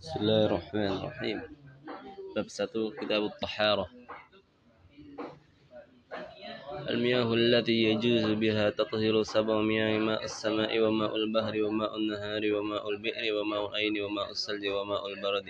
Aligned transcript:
بسم 0.00 0.16
الله 0.20 0.42
الرحمن 0.46 0.92
الرحيم. 0.98 1.38
باب 2.34 2.46
كتاب 2.98 3.22
الطهارة 3.30 3.86
المياه 6.90 7.28
التي 7.34 7.94
يجوز 7.94 8.26
بها 8.42 8.70
تطهير 8.74 9.22
سبع 9.22 9.62
مياه 9.62 9.98
ماء 10.02 10.24
السماء 10.24 10.74
وماء 10.80 11.12
البحر 11.16 11.54
وماء 11.62 11.92
النهار 11.96 12.42
وماء 12.58 12.82
البئر 12.88 13.24
وماء 13.38 13.60
العين 13.70 13.94
وماء 14.02 14.28
الثلج 14.34 14.64
وماء 14.66 15.02
البرد. 15.06 15.46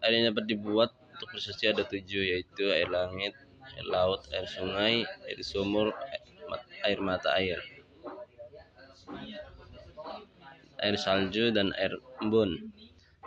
Air 0.00 0.12
yang 0.16 0.32
dapat 0.32 0.44
dibuat 0.48 0.90
untuk 1.12 1.28
bersuci 1.36 1.68
ada 1.68 1.84
tujuh 1.84 2.24
yaitu 2.24 2.64
air 2.72 2.88
langit, 2.88 3.36
air 3.76 3.86
laut, 3.92 4.24
air 4.32 4.48
sungai, 4.48 5.04
air 5.28 5.38
sumur, 5.44 5.92
air 6.80 6.98
mata 7.04 7.30
air, 7.36 7.60
air 10.84 10.96
salju 11.04 11.44
dan 11.56 11.68
air 11.82 11.92
embun. 12.22 12.50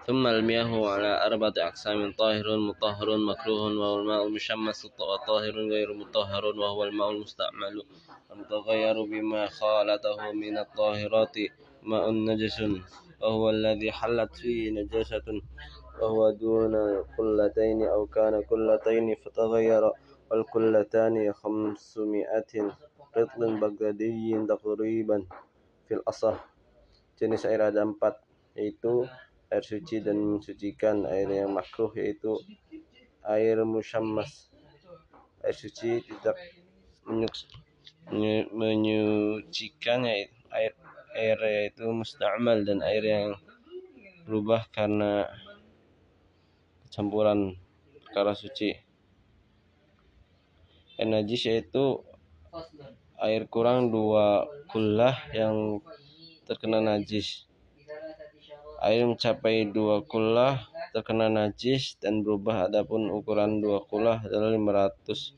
ثم 0.07 0.27
المياه 0.27 0.88
على 0.88 1.25
أربعة 1.25 1.53
أقسام 1.57 2.13
طاهر 2.13 2.57
مطهر 2.57 3.17
مكروه 3.17 3.80
وهو 3.80 3.99
الماء 3.99 4.27
المشمس 4.27 4.85
وطاهر 4.85 5.55
غير 5.73 5.94
مطهر 5.94 6.45
وهو 6.45 6.83
الماء 6.83 7.11
المستعمل 7.11 7.83
المتغير 8.31 9.03
بما 9.03 9.47
خالته 9.47 10.31
من 10.31 10.57
الطاهرات 10.57 11.35
ماء 11.83 12.11
نجس 12.11 12.57
وهو 13.21 13.49
الذي 13.49 13.91
حلت 13.91 14.35
فيه 14.35 14.72
نجاسة 14.72 15.27
وهو 16.02 16.30
دون 16.30 16.75
قلتين 17.17 17.80
أو 17.88 18.05
كان 18.05 18.41
قلتين 18.41 19.16
فتغير 19.16 19.91
والقلتان 20.31 21.33
خمسمائة 21.33 22.53
قطل 23.16 23.59
بغدادي 23.59 24.45
تقريبا 24.49 25.25
في 25.88 25.94
الأصح 25.94 26.55
jenis 27.15 27.47
air 27.47 27.63
ada 27.63 27.81
empat 27.83 28.19
yaitu 28.55 29.07
air 29.47 29.63
suci 29.63 30.03
dan 30.03 30.19
mensucikan 30.19 31.08
air 31.08 31.31
yang 31.31 31.55
makruh 31.55 31.91
yaitu 31.95 32.35
air 33.23 33.63
musyammas. 33.63 34.52
Air 35.39 35.55
suci 35.55 36.03
tidak 36.03 36.35
menyucikan 38.52 40.03
yaitu 40.03 40.35
air 40.52 40.73
air 41.16 41.39
yaitu 41.39 41.88
musta'mal 41.88 42.67
dan 42.67 42.83
air 42.83 43.03
yang 43.03 43.39
berubah 44.27 44.67
karena 44.75 45.31
campuran 46.91 47.55
perkara 48.03 48.35
suci. 48.35 48.75
Air 51.00 51.07
najis 51.07 51.47
yaitu 51.47 52.03
air 53.19 53.47
kurang 53.47 53.91
dua 53.91 54.47
kullah 54.72 55.16
yang 55.31 55.79
terkena 56.45 56.79
najis. 56.79 57.49
Air 58.85 59.09
mencapai 59.09 59.65
dua 59.73 60.05
kullah 60.05 60.61
terkena 60.93 61.25
najis 61.27 61.97
dan 61.97 62.21
berubah 62.21 62.69
adapun 62.69 63.09
ukuran 63.09 63.59
dua 63.59 63.81
kullah 63.89 64.21
adalah 64.21 64.53
500 64.53 65.33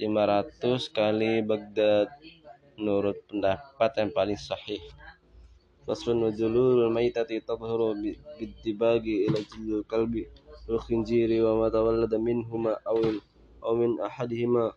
500 0.00 0.96
kali 0.96 1.44
Baghdad 1.44 2.08
menurut 2.80 3.20
pendapat 3.28 3.90
yang 4.00 4.10
paling 4.16 4.40
sahih. 4.40 4.80
Faslun 5.84 6.24
wa 6.24 6.30
julurul 6.32 6.88
maitati 6.88 7.42
tadhuru 7.44 7.92
bidibagi 8.38 9.28
ila 9.28 9.42
jilul 9.44 9.84
kalbi 9.84 10.24
wal 10.64 10.80
khinjiri 10.80 11.42
wa 11.44 11.60
ma 11.60 11.66
tawallada 11.68 12.16
Awil 12.16 13.20
awin 13.60 14.00
ahadihima 14.00 14.72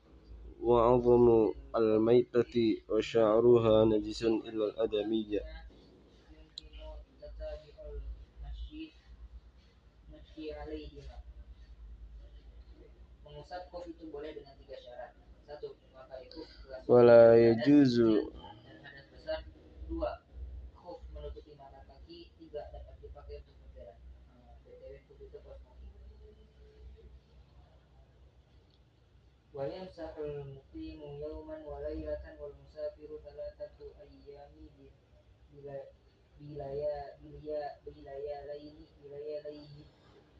وعظم 0.62 1.52
الميتة 1.76 2.76
وشعرها 2.88 3.84
نجس 3.84 4.22
إلا 4.22 4.64
الأدمية 4.64 5.40
ولا 16.88 17.36
يجوز 17.48 18.00
ويمسح 29.54 30.12
المقيم 30.18 31.00
يوما 31.24 31.56
وليلة 31.66 32.24
والمسافر 32.40 33.08
ثلاثة 33.24 33.78
أيام 33.80 34.52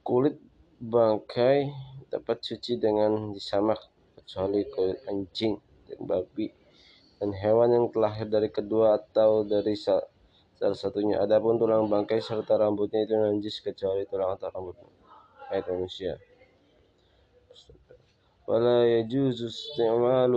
Kulit 0.07 0.39
bangkai 0.79 1.69
dapat 2.07 2.37
cuci 2.39 2.79
dengan 2.79 3.35
disamak 3.35 3.83
kecuali 4.15 4.63
kulit 4.71 5.03
anjing 5.11 5.59
dan 5.91 6.01
babi 6.07 6.55
dan 7.19 7.35
hewan 7.35 7.75
yang 7.75 7.87
terlahir 7.91 8.31
dari 8.31 8.47
kedua 8.47 8.95
atau 9.03 9.43
dari 9.43 9.75
salah 9.75 10.79
satunya. 10.79 11.19
Adapun 11.19 11.59
tulang 11.59 11.91
bangkai 11.91 12.23
serta 12.23 12.55
rambutnya 12.57 13.03
itu 13.03 13.19
najis 13.19 13.59
kecuali 13.59 14.07
tulang 14.07 14.39
atau 14.39 14.49
rambut 14.55 14.79
ayat 15.51 15.67
manusia. 15.67 16.15
ولا 18.48 19.00
يجوز 19.00 19.44
استعمال 19.44 20.34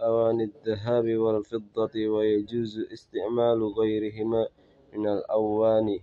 أواني 0.00 0.44
الذهب 0.44 1.06
والفضة 1.16 1.94
ويجوز 2.08 2.78
استعمال 2.92 3.60
غيرهما 3.64 4.48
من 4.92 5.04
الأواني 5.08 5.98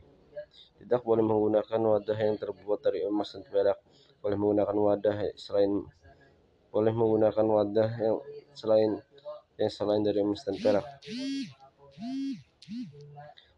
tidak 0.76 1.02
boleh 1.02 1.26
menggunakan 1.26 1.82
wadah 1.82 2.14
yang 2.14 2.38
terbuat 2.38 2.80
dari 2.86 3.02
emas 3.10 3.34
dan 3.34 3.42
perak 3.50 3.82
boleh 4.22 4.38
menggunakan 4.38 4.78
wadah 4.78 5.18
selain 5.34 5.82
boleh 6.70 6.94
menggunakan 6.94 7.42
wadah 7.42 7.90
yang 7.98 8.18
selain 8.54 9.02
yang 9.58 9.72
selain 9.74 10.06
dari 10.06 10.22
emas 10.22 10.46
dan 10.46 10.54
perak 10.62 10.86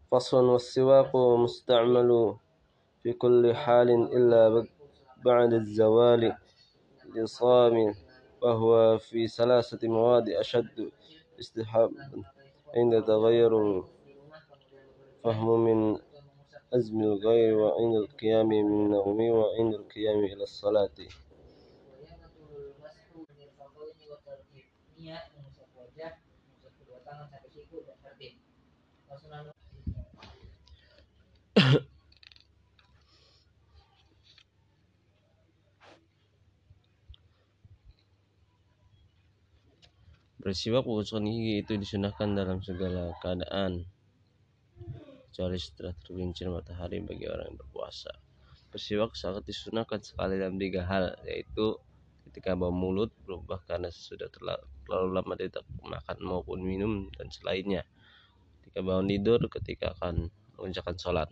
فصل 0.08 0.44
والسواق 0.44 1.16
مستعمل 1.16 2.10
في 3.04 3.12
كل 3.12 3.54
حال 3.54 3.88
إلا 4.16 4.64
بعد 5.24 5.52
الزوال 5.52 6.32
لصام 7.14 7.94
وهو 8.42 8.98
في 8.98 9.28
ثلاثة 9.28 9.88
مواد 9.88 10.28
أشد 10.28 10.90
استحبابا 11.40 12.22
عند 12.76 13.04
تغير 13.04 13.82
فهم 15.24 15.64
من 15.64 15.98
أزم 16.74 17.00
الغير 17.00 17.58
وعند 17.58 17.94
القيام 17.96 18.48
من 18.48 18.60
النوم 18.60 19.20
وعند 19.20 19.74
القيام 19.74 20.24
إلى 20.24 20.42
الصلاة. 20.42 20.90
Bersiwak 40.38 40.86
menggosokkan 40.86 41.26
gigi 41.26 41.66
itu 41.66 41.74
disunahkan 41.74 42.30
dalam 42.30 42.62
segala 42.62 43.10
keadaan 43.18 43.82
kecuali 45.26 45.58
setelah 45.58 45.90
tergelincir 45.98 46.46
matahari 46.46 47.02
bagi 47.02 47.26
orang 47.26 47.50
yang 47.50 47.58
berpuasa. 47.58 48.14
Bersiwak 48.70 49.18
sangat 49.18 49.50
disunahkan 49.50 49.98
sekali 49.98 50.38
dalam 50.38 50.54
tiga 50.62 50.86
hal, 50.86 51.18
yaitu 51.26 51.74
ketika 52.30 52.54
bau 52.54 52.70
mulut 52.70 53.10
berubah 53.26 53.58
karena 53.66 53.90
sudah 53.90 54.30
terlalu, 54.30 54.62
lama 55.10 55.34
tidak 55.34 55.66
makan 55.82 56.18
maupun 56.22 56.62
minum 56.62 57.10
dan 57.18 57.34
selainnya. 57.34 57.82
Ketika 58.62 58.78
bangun 58.86 59.10
tidur, 59.10 59.42
ketika 59.50 59.98
akan 59.98 60.30
mengerjakan 60.54 60.96
sholat. 61.02 61.28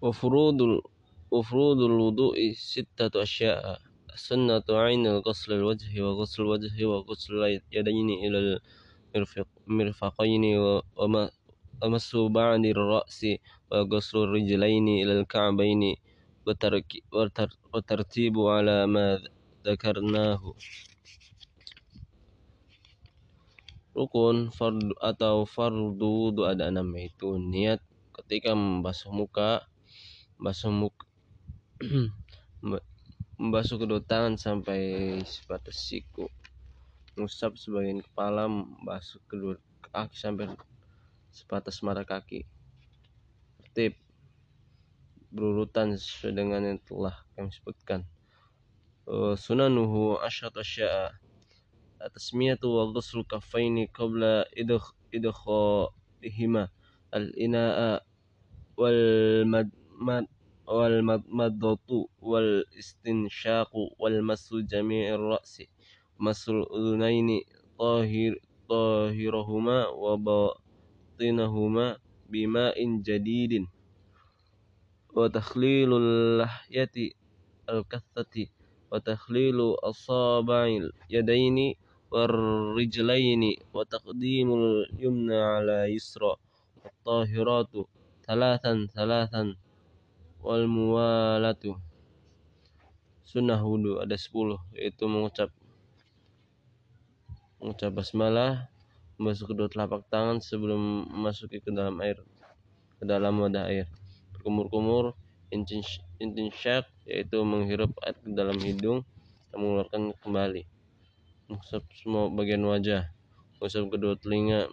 Wafurudul 0.00 0.80
wafurudul 1.28 1.92
wudu'i 1.92 2.56
sittatu 2.56 3.20
asya'a 3.20 3.91
سنة 4.14 4.62
عين 4.68 5.08
غسل 5.24 5.52
الوجه 5.52 6.02
وغسل 6.02 6.42
الوجه 6.42 6.84
وغسل 6.84 7.34
اليدين 7.44 8.08
إلى 8.10 8.60
المرفقين 9.16 10.44
ومس 11.82 12.16
بعد 12.16 12.64
الرأس 12.64 13.26
وغسل 13.70 14.18
الرجلين 14.18 14.88
إلى 14.88 15.12
الكعبين 15.20 15.96
وترتيب 17.72 18.34
على 18.38 18.86
ما 18.86 19.20
ذكرناه. 19.66 20.42
Rukun 23.92 24.48
fardu 24.48 24.96
atau 25.04 25.44
fardu 25.44 26.32
wudhu 26.32 26.48
ada 26.48 26.72
enam 26.72 26.96
yaitu 26.96 27.36
niat 27.36 27.76
ketika 28.16 28.56
membasuh 28.56 29.12
muka, 29.12 29.68
membasuh 30.40 30.72
muka 30.72 31.04
membasuh 33.41 33.77
kedua 33.77 34.01
tangan 34.01 34.35
sampai 34.35 34.79
sebatas 35.23 35.77
siku 35.77 36.25
mengusap 37.17 37.57
sebagian 37.57 38.05
kepala 38.05 38.45
membasuh 38.45 39.17
kedua 39.25 39.57
kaki 39.89 40.13
sampai 40.13 40.53
sebatas 41.33 41.81
mata 41.81 42.05
kaki. 42.05 42.45
Tertib 43.57 43.97
berurutan 45.33 45.97
sesuai 45.97 46.33
dengan 46.33 46.61
yang 46.61 46.79
telah 46.85 47.17
kami 47.33 47.49
sebutkan. 47.49 48.05
Sunanuhu 49.37 50.21
asyrat 50.21 50.53
asya'a 50.57 51.17
التسمية 51.97 52.61
وغسل 52.61 53.25
الكفين 53.25 53.89
قبل 53.89 54.21
إدخ 54.57 54.93
إدخالهما 55.13 56.69
الإناء 57.13 58.05
والمدمد 58.77 60.27
والمضمضة 60.66 62.08
والاستنشاق 62.20 63.70
والمس 63.98 64.54
جميع 64.54 65.14
الرأس 65.14 65.62
مس 66.20 66.48
الأذنين 66.48 67.40
طاهر 67.78 68.36
طاهرهما 68.68 69.86
وباطنهما 69.88 71.96
بماء 72.30 72.96
جديد 73.02 73.66
وتخليل 75.16 75.92
اللحية 75.92 77.10
الكثة 77.70 78.46
وتخليل 78.92 79.60
أصابع 79.60 80.66
اليدين 80.66 81.74
والرجلين 82.10 83.56
وتقديم 83.74 84.54
اليمنى 84.54 85.36
على 85.36 85.94
يسرى 85.94 86.36
الطاهرات 86.86 87.70
ثلاثا 88.26 88.88
ثلاثا 88.94 89.56
wal 90.42 90.66
muwalatu. 90.66 91.78
Sunnah 93.22 93.62
wudhu 93.62 94.02
ada 94.02 94.18
10 94.18 94.58
yaitu 94.74 95.06
mengucap 95.06 95.48
mengucap 97.62 97.94
basmalah 97.94 98.66
membasuh 99.16 99.46
kedua 99.46 99.70
telapak 99.70 100.02
tangan 100.10 100.42
sebelum 100.42 101.06
memasuki 101.08 101.62
ke 101.62 101.70
dalam 101.70 101.96
air 102.02 102.18
ke 102.98 103.04
dalam 103.06 103.38
wadah 103.38 103.70
air. 103.70 103.86
Berkumur-kumur 104.34 105.14
intinsyak 105.54 106.90
yaitu 107.06 107.38
menghirup 107.46 107.94
air 108.02 108.18
ke 108.18 108.34
dalam 108.34 108.58
hidung 108.58 109.06
dan 109.48 109.56
mengeluarkan 109.62 110.10
kembali. 110.26 110.66
Mengusap 111.46 111.86
semua 111.94 112.26
bagian 112.34 112.66
wajah 112.66 113.06
mengusap 113.62 113.94
kedua 113.94 114.18
telinga 114.18 114.66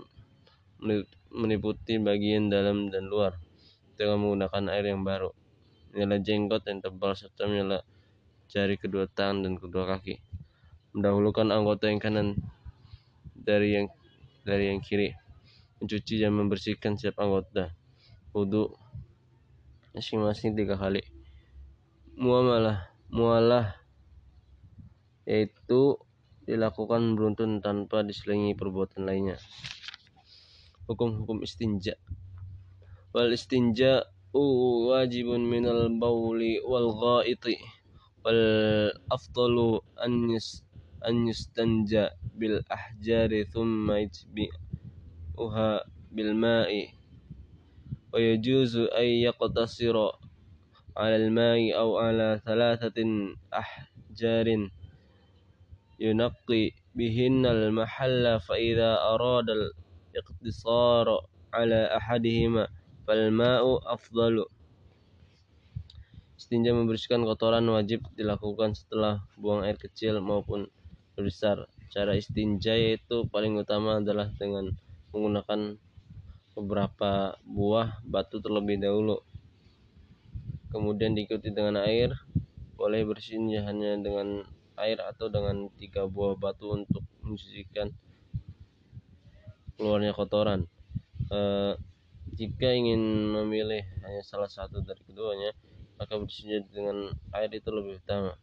meliputi 1.29 2.01
bagian 2.01 2.49
dalam 2.49 2.89
dan 2.89 3.05
luar 3.05 3.37
dengan 3.93 4.17
menggunakan 4.25 4.65
air 4.73 4.89
yang 4.89 5.05
baru. 5.05 5.29
Menyala 5.89 6.21
jenggot 6.21 6.63
yang 6.69 6.79
tebal 6.85 7.17
serta 7.17 7.49
menyala 7.49 7.81
jari 8.49 8.77
kedua 8.77 9.09
tangan 9.09 9.45
dan 9.45 9.53
kedua 9.57 9.89
kaki. 9.97 10.21
Mendahulukan 10.93 11.49
anggota 11.49 11.89
yang 11.89 12.01
kanan 12.01 12.37
dari 13.33 13.77
yang 13.77 13.87
dari 14.45 14.69
yang 14.69 14.81
kiri. 14.81 15.13
Mencuci 15.81 16.21
dan 16.21 16.35
membersihkan 16.35 16.97
setiap 16.97 17.23
anggota. 17.23 17.73
Wudhu 18.35 18.73
masing-masing 19.97 20.53
tiga 20.53 20.77
kali. 20.77 21.01
Muamalah, 22.19 22.91
mualah 23.09 23.79
yaitu 25.29 25.93
dilakukan 26.49 27.13
beruntun 27.13 27.61
tanpa 27.61 28.01
diselingi 28.01 28.57
perbuatan 28.57 29.05
lainnya. 29.05 29.37
Hukum-hukum 30.89 31.45
istinja. 31.45 31.93
Wal 33.13 33.29
istinja 33.37 34.09
واجب 34.33 35.25
من 35.25 35.65
البول 35.67 36.41
والغائط 36.65 37.45
والأفضل 38.25 39.81
أن 40.05 40.37
أن 41.07 41.27
يستنجى 41.27 42.07
بالأحجار 42.35 43.43
ثم 43.43 43.91
يتبئها 43.91 45.83
بالماء. 46.11 46.71
ويجوز 48.13 48.77
أن 48.77 49.05
يقتصر 49.05 49.95
على 50.97 51.15
الماء 51.15 51.77
أو 51.77 51.97
على 51.97 52.41
ثلاثة 52.45 52.99
أحجار 53.53 54.69
ينقي 55.99 56.71
بهن 56.95 57.45
المحل 57.45 58.39
فإذا 58.39 58.91
أراد 59.01 59.45
الاقتصار 59.49 61.25
على 61.53 61.97
أحدهما 61.97 62.67
falma'u 63.09 63.81
afdalu 63.89 64.45
Istinja 66.37 66.77
membersihkan 66.77 67.25
kotoran 67.25 67.65
wajib 67.73 68.05
dilakukan 68.13 68.77
setelah 68.77 69.25
buang 69.33 69.65
air 69.65 69.75
kecil 69.81 70.21
maupun 70.21 70.69
besar. 71.19 71.67
Cara 71.91 72.15
istinja 72.15 72.79
yaitu 72.79 73.27
paling 73.27 73.59
utama 73.59 73.99
adalah 73.99 74.31
dengan 74.39 74.71
menggunakan 75.11 75.75
beberapa 76.55 77.35
buah 77.43 77.99
batu 78.07 78.39
terlebih 78.39 78.79
dahulu. 78.79 79.19
Kemudian 80.71 81.11
diikuti 81.11 81.51
dengan 81.51 81.81
air. 81.81 82.13
Boleh 82.79 83.03
bersihnya 83.03 83.67
hanya 83.67 83.99
dengan 83.99 84.47
air 84.79 85.03
atau 85.03 85.27
dengan 85.27 85.67
tiga 85.75 86.07
buah 86.07 86.39
batu 86.39 86.71
untuk 86.71 87.03
menyisihkan 87.19 87.91
keluarnya 89.75 90.15
kotoran. 90.15 90.71
Uh, 91.27 91.75
jika 92.35 92.73
ingin 92.73 93.01
memilih 93.33 93.85
hanya 94.05 94.21
salah 94.25 94.49
satu 94.49 94.81
dari 94.81 95.01
keduanya 95.05 95.53
maka 95.99 96.15
bersedia 96.15 96.63
dengan 96.71 97.11
air 97.35 97.51
itu 97.51 97.67
lebih 97.67 97.99
utama. 97.99 98.39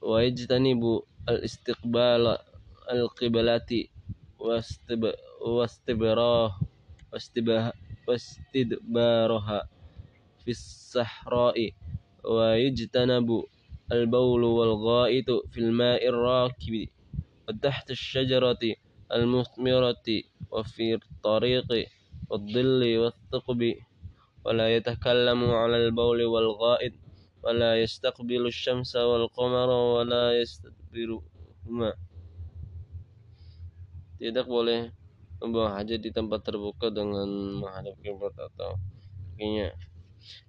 Wajitani 0.00 0.72
bu 0.72 1.04
al 1.28 1.44
istiqbal 1.44 2.40
al 2.88 3.02
qiblati 3.12 3.92
wastibrah 4.40 6.56
wastibah 7.12 7.76
wastidbaraha 8.08 9.68
fis 10.40 10.64
sahra'i. 10.96 11.76
Wa 12.24 12.56
yujtanabu 12.56 13.44
al 13.92 14.08
bawlu 14.08 14.56
wal 14.56 14.80
ghaitu 14.80 15.44
fil 15.52 15.68
ma'ir 15.68 16.16
rakibi. 16.16 16.88
Wa 17.44 17.52
tahta 17.52 17.92
asy-syajarati 17.92 18.80
al 19.12 19.28
musmirati 19.28 20.24
wa 20.48 20.64
fi 20.64 20.96
tariqi. 21.20 21.97
والظل 22.29 22.81
والثقب 22.97 23.61
ولا 24.45 24.67
يتكلم 24.75 25.41
على 25.51 25.77
البول 25.85 26.19
والغائط 26.23 26.93
ولا 27.43 27.71
يستقبل 27.83 28.43
الشمس 28.47 28.95
والقمر 28.95 29.69
ولا 29.69 30.25
يستدبرهما 30.41 31.91
tidak 34.23 34.47
boleh 34.47 34.87
membuang 35.43 35.75
hajat 35.75 35.99
di 35.99 36.11
tempat 36.15 36.47
terbuka 36.47 36.87
dengan 36.87 37.27
menghadap 37.59 37.99
kiblat 37.99 38.31
atau 38.39 38.79
kakinya 39.35 39.67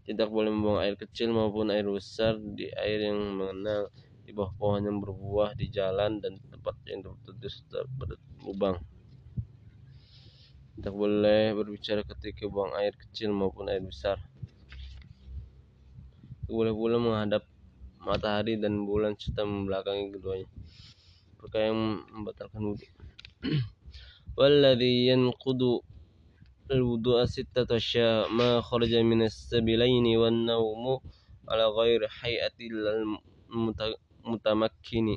tidak 0.07 0.31
boleh 0.31 0.55
membuang 0.55 0.81
air 0.87 0.95
kecil 0.95 1.35
maupun 1.35 1.75
air 1.75 1.83
besar 1.83 2.39
di 2.39 2.71
air 2.79 3.11
yang 3.11 3.19
mengenal 3.35 3.91
di 4.25 4.31
bawah 4.31 4.55
pohon 4.55 4.87
yang 4.87 4.99
berbuah 5.03 5.59
di 5.59 5.67
jalan 5.69 6.23
dan 6.23 6.39
tempat 6.49 6.79
yang 6.87 7.03
tertutup 7.05 7.85
pada 7.99 8.15
lubang. 8.41 8.79
Tidak 10.79 10.95
boleh 10.95 11.55
berbicara 11.55 12.03
ketika 12.03 12.51
buang 12.51 12.75
air 12.75 12.95
kecil 12.95 13.31
maupun 13.31 13.71
air 13.71 13.81
besar. 13.81 14.19
Tidak 16.45 16.55
boleh 16.55 16.75
pula 16.75 16.97
menghadap 16.99 17.43
matahari 18.03 18.61
dan 18.61 18.85
bulan 18.85 19.17
serta 19.17 19.47
membelakangi 19.47 20.13
keduanya. 20.13 20.49
Perkara 21.41 21.73
yang 21.73 22.05
membatalkan 22.11 22.63
wudhu. 22.63 22.89
Walladhi 24.39 25.09
yanqudu 25.09 25.85
الوضوء 26.71 27.25
ستة 27.25 27.77
أشياء 27.77 28.33
ما 28.33 28.61
خرج 28.61 28.95
من 28.95 29.23
السبيلين 29.23 30.17
والنوم 30.17 31.01
على 31.49 31.67
غير 31.67 32.09
حيئة 32.09 32.57
المتمكن 34.25 35.17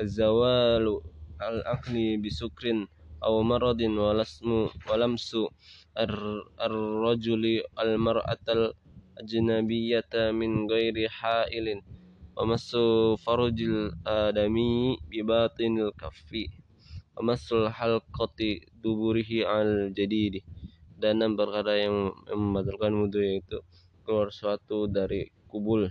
الزوال 0.00 1.00
العقل 1.42 2.22
بسكر 2.22 2.86
أو 3.24 3.42
مرض 3.42 3.80
ولسم 3.80 4.68
ولمس 4.90 5.36
الرجل 6.60 7.44
المرأة 7.80 8.46
الأجنبية 8.48 10.12
من 10.14 10.70
غير 10.70 11.08
حائل 11.08 11.82
ومس 12.36 12.76
فرج 13.26 13.58
الآدمي 13.62 14.96
بباطن 15.10 15.74
الكف 15.86 16.30
ومس 17.16 17.52
الحلقة 17.52 18.38
دبره 18.84 19.30
على 19.50 19.70
الجديد 19.90 20.34
dan 20.98 21.22
enam 21.22 21.38
perkara 21.38 21.78
yang 21.78 22.10
membatalkan 22.26 22.90
wudhu 22.98 23.22
yaitu 23.22 23.62
keluar 24.02 24.34
suatu 24.34 24.90
dari 24.90 25.30
kubul 25.46 25.86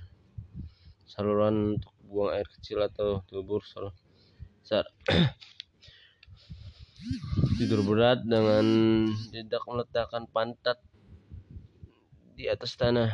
saluran 1.07 1.79
untuk 1.79 1.95
buang 2.03 2.35
air 2.35 2.47
kecil 2.59 2.83
atau 2.83 3.23
dubur 3.31 3.63
besar 3.63 4.83
tidur 7.58 7.82
berat 7.86 8.22
dengan 8.26 8.64
tidak 9.30 9.62
meletakkan 9.66 10.24
pantat 10.30 10.78
di 12.34 12.48
atas 12.48 12.74
tanah. 12.74 13.10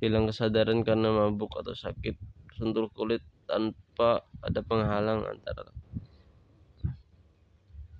Hilang 0.00 0.32
kesadaran 0.32 0.80
karena 0.80 1.12
mabuk 1.12 1.60
atau 1.60 1.76
sakit 1.76 2.16
sentuh 2.56 2.88
kulit 2.92 3.20
tanpa 3.44 4.24
ada 4.40 4.60
penghalang 4.64 5.24
antara 5.28 5.72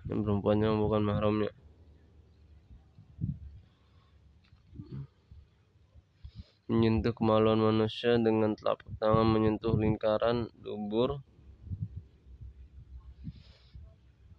yang 0.09 0.27
perempuannya 0.27 0.75
bukan 0.75 1.03
mahramnya 1.07 1.53
menyentuh 6.70 7.14
kemaluan 7.14 7.62
manusia 7.62 8.18
dengan 8.18 8.58
telapak 8.58 8.90
tangan 8.98 9.28
menyentuh 9.30 9.78
lingkaran 9.78 10.50
dubur 10.58 11.22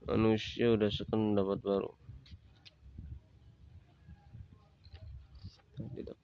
manusia 0.06 0.74
udah 0.74 0.90
sekan 0.90 1.38
dapat 1.38 1.58
baru 1.62 1.90
tidak 5.76 6.16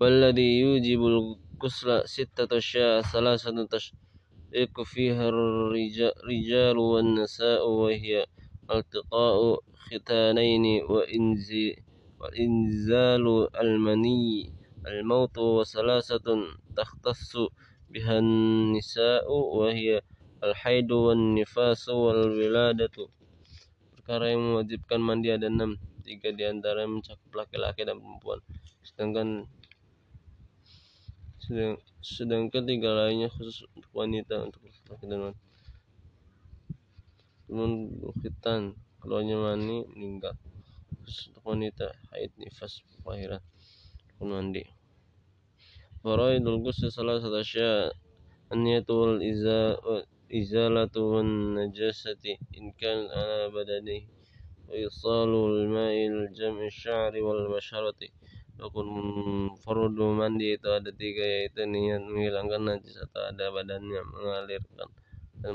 والذي 0.00 0.60
يوجب 0.60 1.00
الغسل 1.06 2.08
ستة 2.08 2.58
أشياء 2.58 3.02
ثلاثة 3.02 3.50
تشترك 4.53 4.85
فيها 4.85 5.29
الرجال 5.33 6.77
والنساء 6.77 7.69
وهي 7.69 8.25
ألتقاء 8.71 9.59
ختانين 9.73 10.65
وإنزال 12.21 13.25
المني 13.61 14.53
الموت 14.87 15.37
وثلاثة 15.37 16.27
تختص 16.77 17.31
بها 17.89 18.19
النساء 18.19 19.25
وهي 19.33 20.01
الحيض 20.43 20.91
والنفاس 20.91 21.89
والولادة. 21.89 22.97
Perkara 23.97 24.37
yang 24.37 24.53
mewajibkan 24.53 25.01
mandi 25.01 25.33
ada 25.33 25.49
enam. 25.49 25.81
Tiga 26.05 26.29
diantara 26.29 26.85
mencakup 26.85 27.33
laki-laki 27.33 27.89
dan 27.89 27.97
perempuan. 27.97 28.37
Sedangkan 28.85 29.49
sedang, 31.43 31.75
sedangkan 31.99 32.63
tiga 32.63 32.95
lainnya 32.95 33.27
khusus 33.27 33.67
untuk 33.75 33.91
wanita 33.91 34.47
untuk 34.47 34.63
laki-laki 34.63 35.05
dan 35.11 35.19
wanita. 35.27 35.43
Menunjukkan 37.51 38.61
keluarnya 39.03 39.35
mani 39.35 39.83
meninggal. 39.91 40.39
Khusus 41.03 41.35
untuk 41.35 41.43
wanita 41.43 41.91
haid 42.15 42.31
nifas 42.39 42.79
kelahiran. 43.03 43.43
Pun 44.15 44.31
mandi. 44.31 44.63
Faraidul 45.99 46.63
ghusl 46.63 46.87
salah 46.87 47.19
satu 47.19 47.39
asya 47.43 47.91
anyatul 48.51 49.19
iza 49.19 49.75
izalatu 50.31 51.19
wan 51.19 51.55
najasati 51.59 52.39
in 52.55 52.71
kan 52.75 53.07
ala 53.11 53.51
badani 53.51 54.07
wa 54.67 54.75
isalu 54.75 55.67
al 55.67 56.31
jam'i 56.31 56.71
sya'ri 56.71 57.19
wal 57.19 57.51
basharati. 57.51 58.11
Rukun 58.53 58.87
fardu 59.65 60.13
mandi 60.13 60.53
itu 60.55 60.69
ada 60.69 60.93
tiga 60.93 61.25
yaitu 61.25 61.65
niat 61.65 62.05
menghilangkan 62.05 62.61
najis 62.69 62.95
atau 63.01 63.21
ada 63.25 63.49
badannya 63.49 64.01
mengalirkan 64.13 64.89
dan 65.41 65.53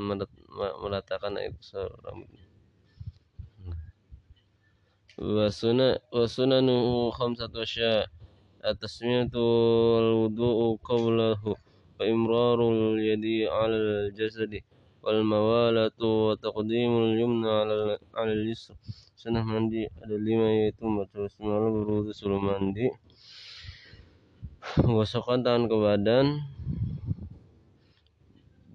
meratakan 0.83 1.38
air 1.38 1.55
rambut. 2.02 2.31
Wasuna 5.19 5.99
wasunanuhu 6.14 7.11
khamsatu 7.11 7.67
asya 7.67 8.07
at-tasmiyatu 8.62 9.38
wal 9.38 10.11
wudu'u 10.26 10.78
qablahu 10.83 11.59
wa 11.99 12.02
imrarul 12.07 13.02
yadi 13.02 13.47
'ala 13.47 14.07
al-jasadi 14.07 14.62
wal 15.02 15.23
mawalatu 15.26 16.07
wa 16.07 16.35
taqdimul 16.38 17.19
yumna 17.19 17.50
'ala 17.50 17.99
al-yusra 18.14 18.78
sunnah 19.19 19.43
mandi 19.43 19.83
ada 19.99 20.15
lima 20.15 20.47
yaitu 20.63 20.87
membaca 20.87 21.27
semalam 21.27 21.75
berwudu 21.75 22.15
sebelum 22.15 22.55
mandi. 22.55 22.87
Gosokkan 24.79 25.43
tangan 25.43 25.67
ke 25.67 25.75
badan. 25.75 26.39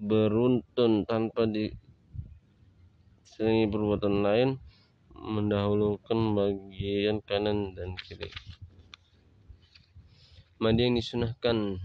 Beruntun 0.04 1.08
tanpa 1.08 1.48
diselingi 1.48 1.72
perbuatan 3.72 4.20
lain. 4.20 4.60
Mendahulukan 5.16 6.36
bagian 6.36 7.24
kanan 7.24 7.72
dan 7.72 7.96
kiri. 7.96 8.28
Mandi 10.60 10.84
yang 10.84 11.00
disunahkan 11.00 11.80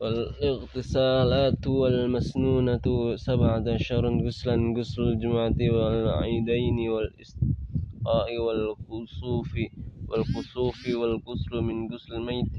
والإغتسالات 0.00 1.66
والمسنونة 1.66 2.86
سبعة 3.16 3.64
عشر 3.74 4.04
غسلا 4.26 4.74
غسل 4.78 5.02
الجمعة 5.02 5.60
والعيدين 5.76 6.78
والاستقاء 6.94 8.28
والكسوف 8.46 9.50
والكسوف 10.08 10.78
والغسل 11.00 11.54
من 11.68 11.76
غسل 11.92 12.14
الميت 12.14 12.56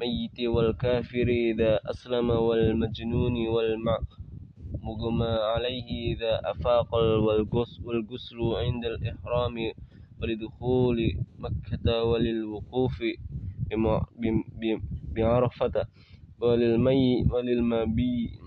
ميت 0.00 0.38
والكافر 0.54 1.28
إذا 1.52 1.80
أسلم 1.90 2.30
والمجنون 2.30 3.34
والمغمى 3.54 5.32
عليه 5.54 5.88
إذا 6.14 6.40
أفاق 6.44 6.94
والغسل 7.84 8.38
عند 8.62 8.84
الإحرام 8.84 9.56
ولدخول 10.22 10.98
مكة 11.38 12.04
وللوقوف 12.04 13.02
بعرفة. 15.16 15.86
walil 16.38 16.78
mai 16.78 17.26
walil 17.26 17.62
mabi 17.66 18.38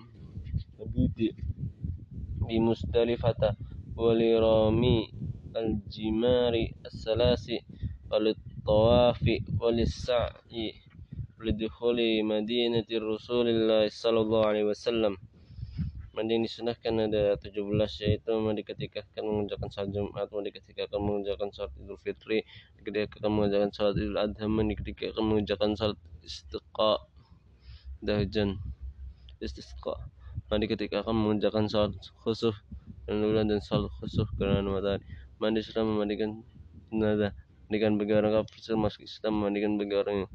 mabiti 0.80 1.28
bi 2.48 2.56
musdalifata 2.68 3.50
walirami 4.00 4.96
aljimari 5.60 6.64
as-salasi 6.88 7.56
walitawafi 8.10 9.36
walissa'i 9.62 10.66
lidukhuli 11.42 12.24
madinati 12.24 12.96
Rasulillah 13.02 13.90
sallallahu 13.90 14.46
alaihi 14.46 14.68
wasallam. 14.72 15.18
Mandi 16.12 16.36
yang 16.36 16.44
disunahkan 16.44 17.08
ada 17.08 17.40
17 17.40 17.66
yaitu 18.04 18.32
mandi 18.36 18.62
ketika 18.68 19.00
akan 19.00 19.24
mengerjakan 19.26 19.68
salat 19.72 19.90
Jumat, 19.96 20.28
mandi 20.28 20.52
ketika 20.52 20.86
akan 20.92 21.00
mengerjakan 21.08 21.50
salat 21.56 21.72
Idul 21.80 21.98
Fitri, 22.04 22.44
mandi 22.76 22.80
ketika 22.84 23.16
akan 23.24 23.32
mengerjakan 23.32 23.70
salat 23.72 23.96
Idul 23.96 24.20
Adha, 24.20 24.46
mandi 24.46 24.74
ketika 24.76 25.04
akan 25.16 25.24
mengerjakan 25.24 25.72
salat 25.80 26.00
istiqa, 26.20 27.00
dahjan 28.02 28.58
istisqa 29.40 29.96
mandi 30.52 30.68
ketika 30.68 31.00
akan 31.00 31.16
mengerjakan 31.16 31.72
salat 31.72 31.96
khusuf 32.20 32.54
dan 33.08 33.24
bulan 33.24 33.48
dan 33.48 33.64
salat 33.64 33.88
khusuf 34.00 34.28
karena 34.36 34.64
matahari. 34.64 35.04
Mandi 35.42 35.64
sudah 35.66 35.82
memandikan 35.82 36.44
jenazah. 36.94 37.34
Mandikan 37.66 37.96
bagi 37.98 38.14
orang 38.14 38.32
kafir 38.40 38.76
masuk 38.78 39.04
Islam. 39.08 39.42
Memandikan 39.42 39.74
bagi 39.80 39.96
orang 39.96 40.16
yang 40.24 40.30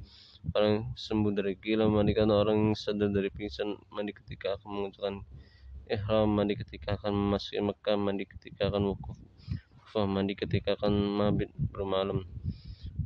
orang 0.57 0.75
sembuh 0.99 1.33
dari 1.37 1.55
gila. 1.57 1.87
Memandikan 1.87 2.33
orang 2.33 2.59
yang 2.59 2.73
sadar 2.75 3.13
dari 3.13 3.31
pingsan. 3.31 3.77
Mandi 3.93 4.13
ketika 4.17 4.57
akan 4.59 4.69
mengerjakan 4.73 5.15
ihram. 5.87 6.29
Mandi 6.33 6.55
ketika 6.59 6.97
akan 6.99 7.13
memasuki 7.13 7.61
Mekah. 7.63 7.97
Mandi 7.97 8.25
ketika 8.27 8.63
akan 8.73 8.83
wukuf. 8.93 9.17
Mandi 9.97 10.35
ketika 10.37 10.77
akan 10.77 10.93
mabit 10.93 11.49
bermalam. 11.73 12.27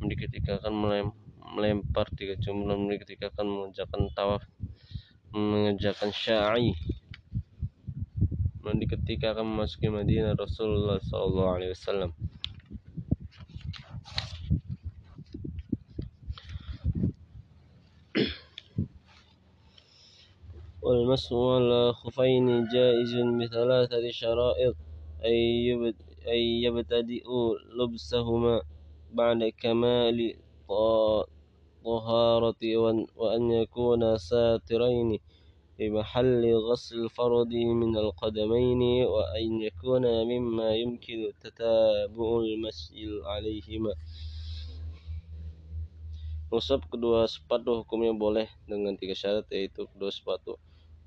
Mandi 0.00 0.14
ketika 0.16 0.58
akan 0.58 0.72
melempar 0.72 1.29
melempar 1.55 2.07
tiga 2.17 2.35
jumlah 2.35 2.75
ketika 3.03 3.31
akan 3.31 3.47
mengerjakan 3.47 4.01
tawaf 4.11 4.43
mengerjakan 5.35 6.11
syai 6.11 6.75
mandi 8.65 8.85
ketika 8.89 9.35
akan 9.37 9.45
memasuki 9.45 9.87
Madinah 9.93 10.33
Rasulullah 10.35 10.97
Sallallahu 10.99 11.53
Alaihi 11.55 11.73
Wasallam 11.75 12.11
والمسح 20.85 21.33
على 21.33 21.93
خفين 21.93 22.67
جائز 22.69 23.13
بثلاثة 23.41 24.11
شرائط 24.11 24.75
أي 25.25 26.61
يبتدئ 26.63 27.25
لبسهما 27.79 28.61
بعد 29.13 29.43
كمال 29.57 30.35
الطهارة 31.85 32.61
وأن 33.15 33.51
يكون 33.51 34.17
ساترين 34.17 35.19
في 35.77 35.89
محل 35.89 36.43
غسل 36.55 36.95
الفرد 37.03 37.53
من 37.53 37.97
القدمين 37.97 38.81
وأن 39.05 39.61
يكون 39.61 40.05
مما 40.23 40.75
يمكن 40.75 41.31
تتابع 41.41 42.29
المشي 42.39 43.05
عليهما 43.25 43.93
Mengusap 46.45 46.87
kedua 46.87 47.27
sepatu 47.27 47.83
hukumnya 47.83 48.15
boleh 48.15 48.47
dengan 48.63 48.95
tiga 48.95 49.11
syarat 49.11 49.43
yaitu 49.51 49.91
kedua 49.91 50.07
sepatu 50.07 50.55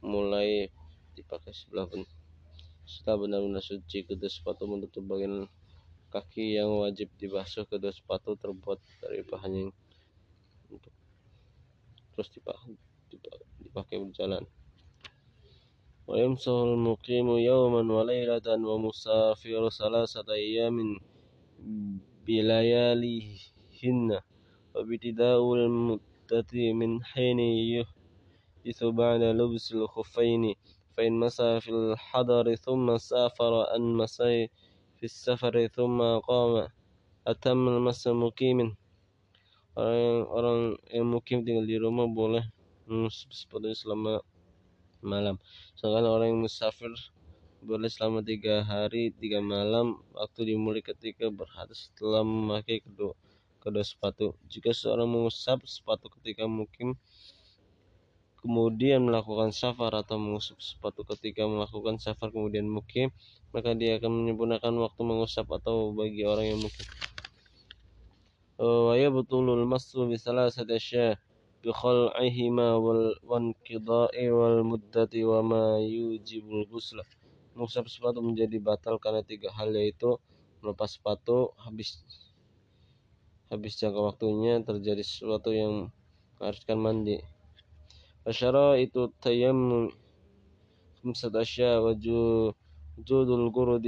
mulai 0.05 0.69
dipakai 1.17 1.57
sebelah 1.57 1.89
pun 1.89 2.05
setelah 2.85 3.25
benar-benar 3.25 3.65
suci 3.65 4.05
kedua 4.05 4.29
sepatu 4.29 4.69
menutup 4.69 5.01
bagian 5.09 5.49
kaki 6.14 6.62
yang 6.62 6.70
wajib 6.78 7.10
dibasuh 7.18 7.66
kedua 7.66 7.90
sepatu 7.90 8.38
terbuat 8.38 8.78
dari 9.02 9.26
bahan 9.26 9.52
yang 9.58 9.74
untuk 10.70 10.94
terus 12.14 12.30
dipakai, 12.30 12.78
dipakai 13.58 13.98
berjalan. 13.98 14.46
Wa 16.06 16.22
yamsahul 16.22 16.78
muqimu 16.78 17.42
yawman 17.42 17.90
wa 17.90 18.06
laylatan 18.06 18.62
wa 18.62 18.78
musafiru 18.78 19.74
salasata 19.74 20.38
ayamin 20.38 21.02
bilayalihinna 22.22 24.22
wa 24.22 24.80
bitidaul 24.86 25.66
muttati 25.66 26.78
min 26.78 27.02
hini 27.18 27.82
yuhtithu 27.82 28.94
ba'da 28.94 29.34
lubsil 29.34 29.90
khuffaini 29.90 30.54
fa 30.94 31.02
in 31.02 31.18
masa 31.18 31.58
fil 31.58 31.98
في 35.03 35.05
السفر 35.07 35.67
ثم 35.67 35.99
قام 36.19 36.69
أتم 37.27 37.63
المسى 37.69 38.11
مقيم 38.13 38.75
orang 39.79 40.27
orang 40.35 40.59
yang 40.91 41.07
mukim 41.07 41.47
tinggal 41.47 41.63
di 41.63 41.79
rumah 41.79 42.11
boleh 42.11 42.43
mengusap 42.91 43.31
sepatu 43.31 43.71
selama 43.71 44.19
malam 45.07 45.39
sedangkan 45.79 46.03
orang 46.11 46.35
yang 46.35 46.43
musafir 46.43 46.91
boleh 47.63 47.87
selama 47.87 48.19
tiga 48.27 48.67
hari 48.67 49.15
tiga 49.15 49.39
malam 49.39 50.03
waktu 50.19 50.51
dimulai 50.51 50.83
ketika 50.83 51.31
berhadas 51.31 51.95
setelah 51.95 52.27
memakai 52.27 52.83
kedua 52.83 53.15
kedua 53.63 53.87
sepatu 53.87 54.35
jika 54.51 54.75
seorang 54.75 55.07
mengusap 55.07 55.63
sepatu 55.63 56.11
ketika 56.19 56.51
mukim 56.51 56.99
kemudian 58.44 59.08
melakukan 59.08 59.56
safar 59.56 59.96
atau 59.96 60.20
mengusap 60.20 60.60
sepatu 60.60 61.08
ketika 61.16 61.48
melakukan 61.48 61.96
safar 61.96 62.28
kemudian 62.36 62.68
mukim 62.68 63.08
maka 63.56 63.72
dia 63.72 63.96
akan 63.96 64.12
menyempurnakan 64.12 64.76
waktu 64.84 65.02
mengusap 65.08 65.48
atau 65.48 65.96
bagi 65.96 66.28
orang 66.28 66.52
yang 66.52 66.60
mukim. 66.60 66.88
Wa 68.60 69.00
yabtulul 69.00 69.64
masru 69.64 70.12
bi 70.12 70.20
salasati 70.20 70.76
asya 70.76 71.16
bi 71.64 71.72
khal'ihima 71.72 72.76
wal 72.78 73.16
wanqida'i 73.24 74.28
wal 74.28 74.60
muddati 74.68 75.24
wa 75.24 75.40
ma 75.40 75.64
yujibul 75.80 76.68
ghusla 76.68 77.08
mengusap 77.56 77.86
sepatu 77.88 78.20
menjadi 78.20 78.58
batal 78.60 78.98
karena 78.98 79.22
tiga 79.22 79.54
hal 79.54 79.72
yaitu 79.72 80.18
melepas 80.60 80.98
sepatu 80.98 81.54
habis 81.62 82.02
habis 83.54 83.78
jangka 83.78 84.02
waktunya 84.02 84.58
terjadi 84.66 85.06
sesuatu 85.06 85.54
yang 85.54 85.94
mengharuskan 86.42 86.78
mandi. 86.82 87.22
وشرائط 88.28 88.98
التيمم 88.98 89.90
خمسة 91.04 91.42
أشياء 91.42 91.82
وجود 92.98 93.30
الجرد 93.30 93.88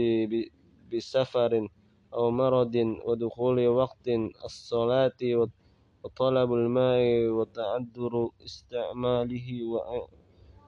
بسفر 0.94 1.68
أو 2.14 2.32
مرض 2.32 2.76
ودخول 3.06 3.68
وقت 3.68 4.08
الصلاة 4.46 5.20
وطلب 6.04 6.54
الماء 6.54 7.02
وتعذر 7.38 8.30
استعماله 8.46 9.48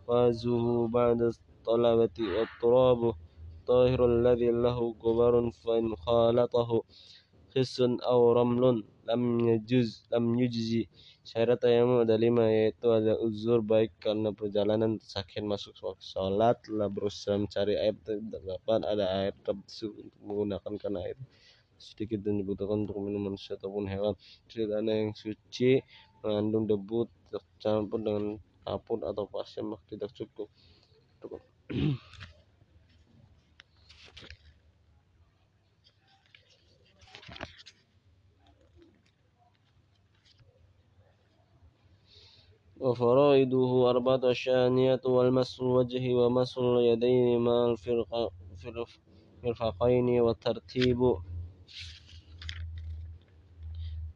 وعازه 0.07 0.87
بعد 0.87 1.21
الطلبة 1.21 2.17
والتراب 2.19 3.13
الطاهر 3.59 4.05
الذي 4.05 4.51
له 4.51 4.93
قبر 4.93 5.51
فإن 5.51 5.95
خالطه 5.95 6.83
خس 7.55 7.81
أو 7.81 8.31
رمل 8.31 8.83
لم 9.09 9.39
يجز 9.39 10.07
لم 10.13 10.39
يجزي 10.39 10.87
syarat 11.27 11.59
tayamum 11.59 12.07
ada 12.07 12.15
lima 12.15 12.47
yaitu 12.47 12.87
ada 12.87 13.19
uzur 13.19 13.59
baik 13.59 13.91
karena 13.99 14.31
perjalanan 14.31 14.95
sakit 15.03 15.43
masuk 15.43 15.75
waktu 15.83 15.99
sholat 15.99 16.55
telah 16.63 16.87
berusaha 16.87 17.35
mencari 17.35 17.75
air 17.75 17.95
tidak 18.07 18.39
dapat 18.47 18.79
ada 18.87 19.05
air 19.19 19.33
tersebut 19.43 20.07
untuk 20.07 20.19
menggunakan 20.23 20.73
karena 20.79 20.99
air 21.03 21.19
sedikit 21.75 22.23
dan 22.25 22.41
dibutuhkan 22.41 22.87
untuk 22.87 22.97
minum 23.03 23.27
manusia 23.27 23.59
ataupun 23.59 23.85
hewan. 23.85 24.15
Ceritanya 24.49 24.93
yang 24.97 25.11
suci 25.13 25.83
mengandung 26.25 26.65
debu 26.65 27.05
tercampur 27.29 27.99
dengan 28.01 28.25
kapur 28.65 29.03
atau 29.05 29.29
pasir 29.29 29.63
tidak 29.91 30.11
cukup 30.15 30.49
وفرائده 42.79 43.89
أربعة 43.89 44.33
شانية 44.33 45.01
والمس 45.05 45.59
الوجه 45.59 46.13
ومس 46.13 46.57
اليدين 46.57 47.41
مع 47.41 47.75
الفرقين 49.43 50.21
والترتيب 50.21 51.01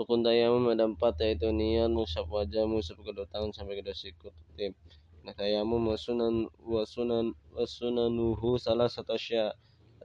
Rukun 0.02 0.26
tayamum 0.26 0.66
ada 0.74 0.90
empat 0.90 1.22
yaitu 1.22 1.54
niat, 1.54 1.94
musab 1.94 2.26
wajah, 2.26 2.66
musab 2.66 2.98
kedua 3.06 3.30
tangan 3.30 3.54
sampai 3.54 3.86
kedua 3.86 3.94
siku 3.94 4.34
tim. 4.58 4.74
Nah 5.22 5.30
tayamum 5.38 5.94
wasunan 5.94 6.50
wasunan 6.58 7.38
wasunanuhu 7.54 8.58
salah 8.58 8.90
satu 8.90 9.14
asya 9.14 9.54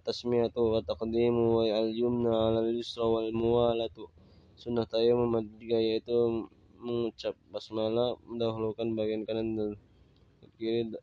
tasmiyatu 0.04 0.60
wa 0.60 0.84
taqdimu 0.84 1.44
wa 1.56 1.64
al-yumna 1.64 2.60
al-yusra 2.60 3.08
wal 3.08 3.32
muwalatu. 3.32 4.12
Sunnah 4.60 4.84
tayamum 4.84 5.32
tiga 5.56 5.80
yaitu 5.80 6.44
mengucap 6.81 7.37
basmalah 7.53 8.17
mendahulukan 8.25 8.87
bagian 8.97 9.23
kanan 9.27 9.53
dan 9.55 9.71
kiri 10.57 10.93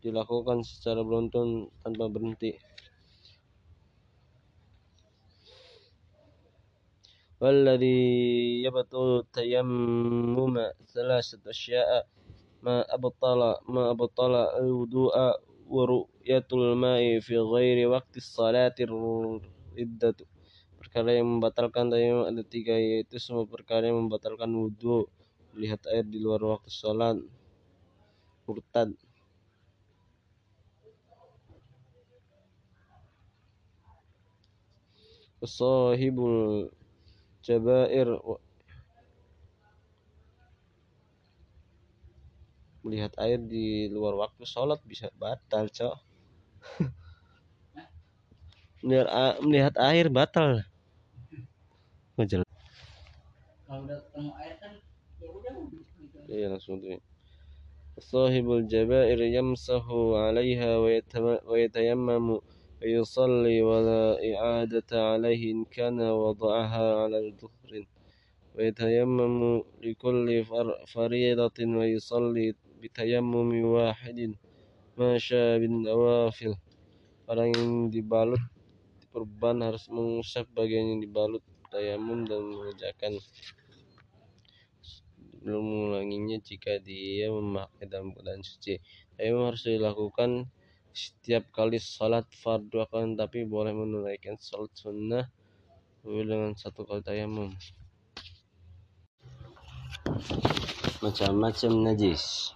dilakukan 0.00 0.64
secara 0.64 1.00
beruntun 1.04 1.68
tanpa 1.84 2.08
berhenti. 2.08 2.56
والذي 7.40 8.04
يبطل 8.68 9.24
التيمم 9.24 10.56
ثلاثة 10.92 11.40
أشياء 11.50 12.06
ما 12.60 12.84
أبطل 12.94 13.40
ما 13.64 13.90
أبطل 13.90 14.34
الوضوء 14.60 15.16
ورؤية 15.64 16.48
الماء 16.52 17.20
في 17.20 17.38
غير 17.38 17.88
وقت 17.88 18.16
الصلاة 18.16 18.76
الردة 18.80 20.16
perkara 20.95 21.19
yang 21.19 21.27
membatalkan 21.27 21.91
tayamum 21.91 22.23
ada 22.23 22.39
tiga 22.39 22.71
yaitu 22.71 23.19
semua 23.19 23.43
perkara 23.43 23.91
yang 23.91 24.07
membatalkan 24.07 24.47
wudhu 24.47 25.11
melihat 25.51 25.83
air 25.91 26.07
di 26.07 26.23
luar 26.23 26.39
waktu 26.39 26.71
sholat. 26.71 27.19
Murtad. 28.47 28.95
Sahibul 35.43 36.71
jabair. 37.43 38.07
Melihat 42.87 43.11
air 43.19 43.43
di 43.43 43.91
luar 43.91 44.15
waktu 44.15 44.47
sholat. 44.47 44.79
Bisa 44.87 45.11
batal 45.19 45.67
cok. 45.67 45.99
Melihat 49.43 49.75
air 49.75 50.07
batal 50.07 50.63
kalau 53.65 53.81
udah 53.85 53.97
ketemu 56.61 57.01
صاحب 57.99 58.51
الجبائر 58.51 59.21
يمسح 59.21 59.83
عليها 60.13 60.77
ويتيمم 61.47 62.39
ويصلي 62.81 63.61
ولا 63.61 64.19
إعادة 64.35 64.91
عليه 65.11 65.51
إن 65.53 65.65
كان 65.65 66.01
وضعها 66.01 66.95
على 67.03 67.17
الظهر 67.27 67.71
ويتيمم 68.55 69.63
لكل 69.81 70.45
فريضة 70.87 71.59
ويصلي 71.77 72.53
بتيمم 72.81 73.65
واحد 73.65 74.35
ما 74.97 75.17
شاء 75.17 75.59
بالنوافل 75.59 76.55
فرنج 77.27 77.99
دبالوت 77.99 78.39
قربان 79.13 79.57
harus 79.63 79.87
mengusap 79.87 80.45
bagian 80.51 80.99
yang 80.99 81.01
tayamum 81.75 82.23
dan 82.23 82.39
mengerjakan 82.39 83.19
belum 85.43 85.61
mengulanginya 85.61 86.39
jika 86.39 86.79
dia 86.79 87.27
memakai 87.29 87.85
dalam 87.85 88.15
keadaan 88.15 88.41
suci. 88.41 88.79
Tayamum 89.19 89.51
harus 89.51 89.67
dilakukan 89.67 90.47
setiap 90.95 91.51
kali 91.51 91.77
salat 91.77 92.23
fardu 92.31 92.87
akan 92.87 93.19
tapi 93.19 93.43
boleh 93.43 93.75
menunaikan 93.75 94.39
salat 94.39 94.71
sunnah 94.73 95.27
dengan 96.01 96.55
satu 96.55 96.87
kali 96.87 97.03
tayamum. 97.03 97.51
Macam-macam 101.03 101.71
najis. 101.91 102.55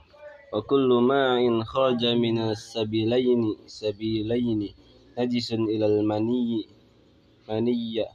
Wa 0.50 0.66
kullu 0.66 1.04
ma'in 1.06 1.62
kharaja 1.62 2.18
min 2.18 2.42
as-sabilaini 2.42 3.70
sabilaini 3.70 4.74
najisun 5.14 5.70
ila 5.70 5.86
al-maniyyi 5.86 6.66
maniyya 7.46 8.10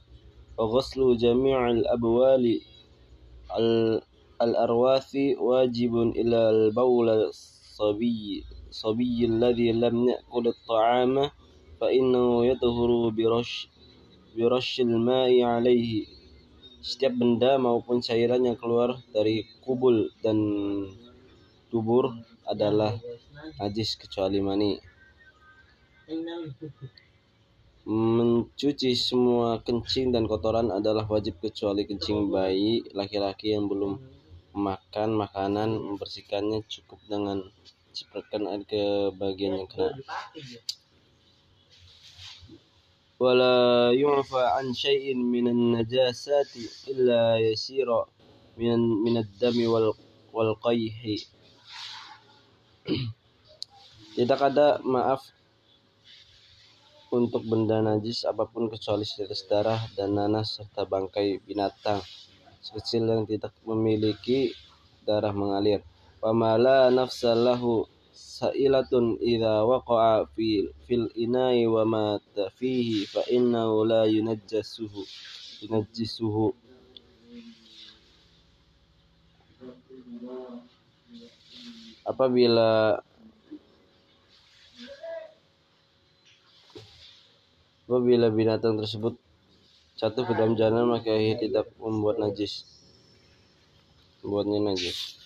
وغسل 0.57 1.17
جميع 1.17 1.71
الأبوال 1.71 2.61
الأرواث 4.41 5.11
واجب 5.39 5.93
إلى 6.19 6.39
البول 6.49 7.09
الصبي 7.09 8.43
الصبي 8.69 9.25
الذي 9.25 9.71
لم 9.71 9.95
يأكل 10.09 10.47
الطعام 10.47 11.29
فإنه 11.81 12.45
يطهر 12.45 13.09
برش 13.09 13.51
برش 14.37 14.71
الماء 14.79 15.31
عليه 15.43 16.05
setiap 16.85 17.17
benda 17.17 17.57
maupun 17.57 17.97
cairan 17.97 18.45
yang 18.45 18.53
keluar 18.61 19.01
dari 19.09 19.41
kubul 19.65 20.13
dan 20.21 20.37
dubur 21.73 22.13
adalah 22.45 22.93
najis 23.57 23.97
kecuali 23.97 24.37
mani. 24.37 24.77
Mencuci 27.85 28.97
semua 28.97 29.61
kencing 29.61 30.09
dan 30.09 30.25
kotoran 30.25 30.73
adalah 30.73 31.05
wajib 31.05 31.37
kecuali 31.37 31.85
kencing 31.85 32.33
bayi 32.33 32.81
laki-laki 32.97 33.53
yang 33.53 33.69
belum 33.69 34.01
makan 34.57 35.13
makanan 35.13 35.77
membersihkannya 35.77 36.65
cukup 36.65 36.97
dengan 37.05 37.45
cipratan 37.93 38.49
air 38.49 38.65
ke 38.65 39.13
bagian 39.13 39.61
yang 39.61 39.69
kena. 39.69 39.93
Wala 43.21 43.93
yu'fa 43.93 44.57
an 44.57 44.73
syai'in 44.73 45.21
minan 45.21 45.77
najasati 45.77 46.89
illa 46.89 47.37
yasira 47.37 48.09
min 48.57 49.05
minad 49.05 49.29
dami 49.37 49.69
wal 49.69 49.93
wal 50.33 50.57
qayhi. 50.57 51.21
Tidak 54.17 54.39
ada 54.41 54.81
maaf 54.81 55.34
untuk 57.13 57.45
benda 57.45 57.81
najis 57.85 58.25
apa 58.25 58.49
pun 58.49 58.69
kecuali 58.69 59.05
setetes 59.05 59.45
darah 59.45 59.81
dan 59.93 60.17
nanas 60.17 60.57
serta 60.57 60.89
bangkai 60.89 61.41
binatang 61.45 62.01
sekecil 62.65 63.05
yang 63.05 63.23
tidak 63.29 63.53
memiliki 63.61 64.49
darah 65.05 65.29
mengalir. 65.29 65.85
Pamala 66.17 66.89
nafsalahu 66.89 67.85
sa'ilatun 68.09 69.21
idza 69.21 69.67
waqa'a 69.67 70.25
fil 70.33 70.73
fil 70.89 71.07
inai 71.13 71.67
wa 71.69 71.85
mata 71.85 72.49
fihi 72.57 73.05
fa 73.05 73.21
innahu 73.29 73.85
la 73.85 74.09
yunajjisuhu 74.09 75.03
yunajjisuhu 75.67 76.55
apabila 82.05 82.99
Apabila 87.85 88.33
binatang 88.33 88.81
tersebut 88.81 89.13
jatuh 89.93 90.25
ke 90.25 90.33
dalam 90.33 90.57
jalan 90.57 90.89
maka 90.89 91.13
ia 91.13 91.37
tidak 91.37 91.69
membuat 91.77 92.17
najis. 92.17 92.65
Membuatnya 94.25 94.73
najis. 94.73 95.21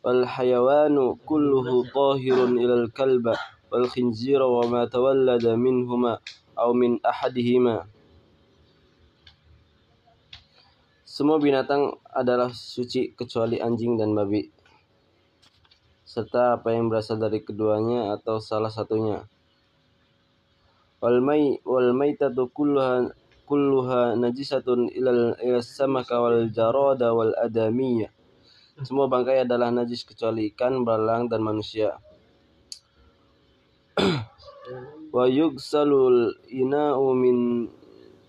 Wal 0.00 0.24
hayawanu 0.24 1.20
kulluhu 1.28 1.84
tahirun 1.92 2.56
ilal 2.56 2.88
kalba 2.88 3.36
wal 3.68 3.84
khinzira 3.92 4.48
wa 4.48 4.64
ma 4.64 4.88
tawallada 4.88 5.60
minhuma 5.60 6.24
aw 6.56 6.72
min 6.72 6.96
ahadihima. 7.04 7.84
Semua 11.04 11.36
binatang 11.36 12.00
adalah 12.08 12.48
suci 12.48 13.12
kecuali 13.12 13.60
anjing 13.60 14.00
dan 14.00 14.16
babi 14.16 14.55
serta 16.16 16.56
apa 16.56 16.72
yang 16.72 16.88
berasal 16.88 17.20
dari 17.20 17.44
keduanya 17.44 18.16
atau 18.16 18.40
salah 18.40 18.72
satunya. 18.72 19.28
Wal 21.04 21.20
mai 21.20 21.60
wal 21.60 21.92
kulluha 22.56 23.12
kulluha 23.44 24.16
najisatun 24.16 24.88
ilal 24.96 25.36
ilas 25.44 25.68
samaka 25.68 26.16
wal 26.16 26.48
jarada 26.48 27.12
wal 27.12 27.36
adamiyah. 27.36 28.08
Semua 28.80 29.12
bangkai 29.12 29.44
adalah 29.44 29.68
najis 29.68 30.08
kecuali 30.08 30.48
ikan, 30.56 30.88
belalang 30.88 31.28
dan 31.28 31.44
manusia. 31.44 32.00
Wa 35.16 35.28
yugsalul 35.28 36.32
ina'u 36.48 37.12
min 37.12 37.68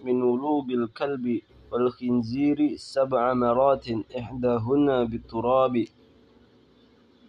min 0.04 0.18
ulubil 0.20 0.92
kalbi 0.92 1.40
wal 1.72 1.88
khinziri 1.96 2.76
sab'a 2.76 3.32
maratin 3.32 4.04
ihdahunna 4.12 5.08
biturabi 5.08 5.88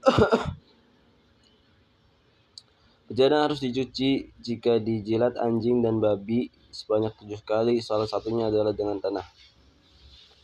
Bejana 3.09 3.49
harus 3.49 3.59
dicuci 3.65 4.31
jika 4.39 4.77
dijilat 4.79 5.35
anjing 5.41 5.81
dan 5.81 5.99
babi 5.99 6.53
sebanyak 6.69 7.17
tujuh 7.19 7.41
kali, 7.43 7.81
salah 7.81 8.07
satunya 8.07 8.53
adalah 8.53 8.77
dengan 8.77 9.01
tanah. 9.01 9.25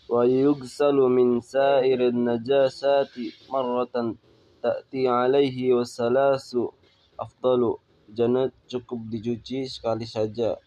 Wa 0.08 0.24
yugsalu 0.24 1.08
min 1.12 1.40
sa'irin 1.44 2.24
najasati 2.24 3.48
marratan 3.52 4.16
ta'ti 4.64 5.08
alaihi 5.08 5.72
wasalasu 5.76 6.72
afdalu. 7.20 7.76
Bejana 8.04 8.52
cukup 8.68 9.00
dicuci 9.08 9.64
sekali 9.64 10.04
saja 10.04 10.60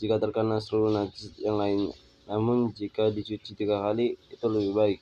jika 0.00 0.16
terkena 0.16 0.60
seluruh 0.64 0.96
najis 0.96 1.36
yang 1.36 1.60
lainnya. 1.60 1.92
Namun 2.24 2.72
jika 2.72 3.12
dicuci 3.12 3.52
tiga 3.52 3.84
kali 3.84 4.16
itu 4.32 4.46
lebih 4.48 4.72
baik. 4.72 5.00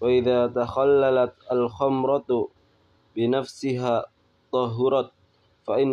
وإذا 0.00 0.46
تخللت 0.52 1.34
الخمرة 1.52 2.30
بنفسها 3.16 3.94
طهرت 4.52 5.10
فإن 5.66 5.88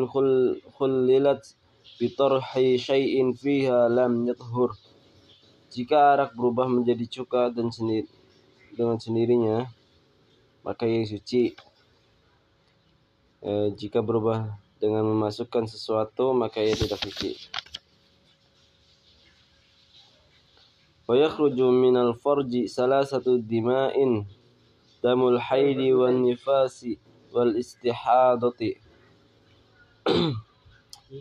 خللت 0.78 1.44
بطرح 2.02 2.48
شيء 2.76 3.34
فيها 3.34 3.90
لم 3.90 4.28
يطهر 4.28 4.72
jika 5.72 6.20
arak 6.20 6.36
berubah 6.36 6.68
menjadi 6.68 7.08
cuka 7.08 7.48
dan 7.56 7.72
sendiri 7.72 8.12
dengan 8.76 9.00
sendirinya 9.00 9.72
maka 10.68 10.84
ia 10.84 11.08
suci 11.08 11.56
e, 13.40 13.52
jika 13.80 14.04
berubah 14.04 14.52
dengan 14.84 15.08
memasukkan 15.08 15.72
sesuatu 15.72 16.36
maka 16.36 16.60
ia 16.60 16.76
tidak 16.76 17.00
suci 17.00 17.40
ويخرج 21.09 21.59
من 21.61 21.97
الفرج 21.97 22.51
farji 22.51 22.69
salasatu 22.69 23.39
دم 23.39 23.69
damul 25.03 25.39
والنفاس 25.95 26.77
wan 27.31 27.55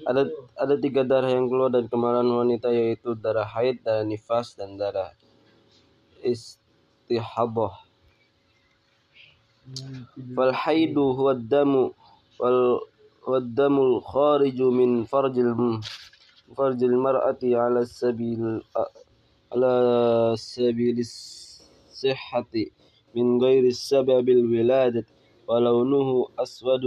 ada 0.10 0.26
ada 0.58 0.76
tiga 0.82 1.06
darah 1.06 1.30
yang 1.30 1.46
keluar 1.50 1.70
dari 1.70 1.86
kemaluan 1.90 2.26
wanita 2.26 2.74
yaitu 2.74 3.14
darah 3.18 3.46
haid, 3.46 3.82
darah 3.86 4.06
nifas 4.06 4.58
dan 4.58 4.78
darah 4.78 5.14
istihabah. 6.26 7.74
Fal 10.38 10.54
haidu 10.54 11.14
huwa 11.18 11.38
damu 11.38 11.94
wal 12.38 12.82
wadamul 13.26 14.02
khariju 14.06 14.70
min 14.70 15.06
farjil 15.10 15.82
farjil 16.54 16.98
mar'ati 16.98 17.58
ala 17.58 17.82
sabil 17.86 18.62
على 19.55 19.75
سبيل 20.39 20.99
الصحة 20.99 22.55
من 23.15 23.27
غير 23.43 23.65
السبب 23.67 24.27
الولادة 24.29 25.05
ولونه 25.49 26.09
أسود 26.39 26.85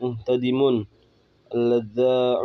مهتدم 0.00 0.60
اللذاع 1.54 2.42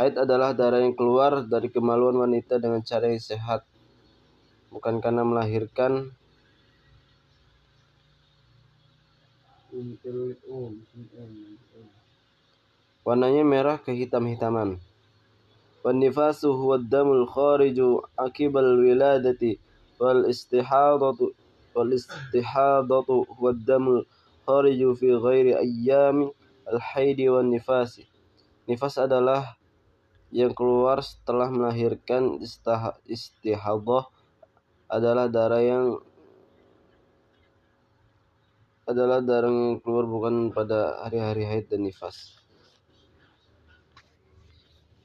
Haid 0.00 0.16
adalah 0.16 0.56
darah 0.56 0.80
yang 0.80 0.96
keluar 0.96 1.44
dari 1.44 1.68
kemaluan 1.68 2.16
wanita 2.16 2.56
dengan 2.56 2.80
cara 2.80 3.12
yang 3.12 3.20
sehat, 3.20 3.68
bukan 4.72 5.04
karena 5.04 5.20
melahirkan. 5.20 6.08
Warnanya 13.04 13.44
merah 13.44 13.76
kehitam-hitaman. 13.76 14.80
والنفاس 15.86 16.44
هو 16.44 16.74
الدم 16.74 17.12
الخارج 17.12 17.78
عقب 18.18 18.56
الولادة 18.56 19.56
والاستحاضة 20.00 21.32
والاستحاضة 21.74 23.26
هو 23.38 23.48
الدم 23.48 24.02
الخارج 24.42 24.94
في 24.94 25.14
غير 25.14 25.58
أيام 25.58 26.30
الحيض 26.72 27.18
والنفاس 27.18 28.00
Nifas 28.62 28.94
adalah 28.94 29.58
yang 30.30 30.54
keluar 30.54 31.02
setelah 31.02 31.50
melahirkan 31.50 32.38
istihadah 33.10 34.06
adalah 34.86 35.26
darah 35.26 35.58
yang 35.58 35.98
adalah 38.86 39.18
darah 39.18 39.50
yang 39.50 39.82
keluar 39.82 40.06
bukan 40.06 40.54
pada 40.54 41.02
hari-hari 41.02 41.42
haid 41.42 41.66
dan 41.74 41.82
nifas. 41.82 42.38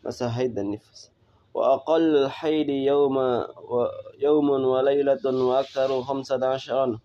masa 0.03 0.27
haid 0.27 0.59
dan 0.59 0.75
nifas. 0.75 1.15
Wa 1.55 1.79
aqall 1.79 2.27
haid 2.29 2.69
yawma 2.69 3.47
wa 3.55 3.87
yawmun 4.19 4.63
wa 4.67 4.83
laylatun 4.83 5.37
wa 5.39 5.63
aktharu 5.63 6.03
15 6.03 6.99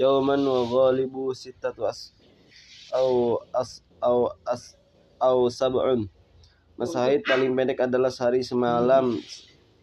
yawman 0.00 0.40
wa 0.42 0.64
ghalibu 0.64 1.36
sittatu 1.36 1.84
as 1.84 2.16
au 2.94 3.42
as 3.52 3.84
au 4.00 4.32
as 4.48 4.78
au 5.20 5.50
sab'un. 5.52 6.08
Masa 6.78 7.04
haid 7.04 7.26
paling 7.26 7.52
pendek 7.52 7.84
adalah 7.84 8.08
sehari 8.08 8.40
semalam 8.40 9.18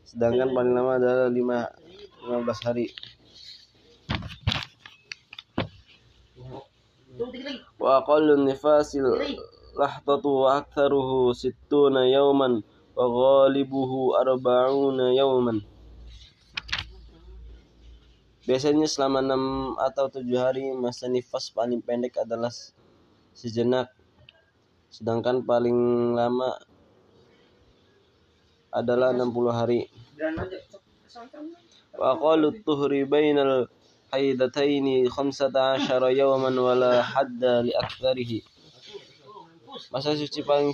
sedangkan 0.08 0.49
paling 0.56 0.73
lama 0.73 0.97
adalah 0.97 1.30
5 1.30 1.86
15 2.25 2.65
hari. 2.65 2.88
Wa 7.75 7.99
aqallu 8.01 8.47
nifasil 8.47 9.06
lahtatu 9.76 10.48
wa 10.48 10.64
aktharuhu 10.64 11.36
sittuna 11.36 12.08
yawman 12.08 12.64
wa 12.96 13.06
ghalibuhu 13.12 14.16
arba'una 14.16 15.12
yawman 15.12 15.60
Biasanya 18.46 18.86
selama 18.86 19.26
enam 19.26 19.74
atau 19.82 20.06
tujuh 20.06 20.38
hari 20.38 20.70
masa 20.78 21.10
nifas 21.10 21.50
paling 21.50 21.82
pendek 21.82 22.22
adalah 22.22 22.54
sejenak, 23.34 23.90
sedangkan 24.94 25.42
paling 25.42 26.14
lama 26.14 26.54
adalah 28.70 29.18
60 29.18 29.50
hari. 29.50 29.90
Wa 31.98 32.14
aqallu 32.14 32.54
tuhri 32.62 33.10
bainal 33.10 33.66
haidataini 34.14 35.10
15 35.10 36.14
yawman 36.14 36.54
wala 36.54 37.02
hadda 37.02 37.66
li 37.66 37.74
aktsarihi. 37.74 38.55
Masa 39.92 40.16
suci 40.16 40.40
paling 40.40 40.72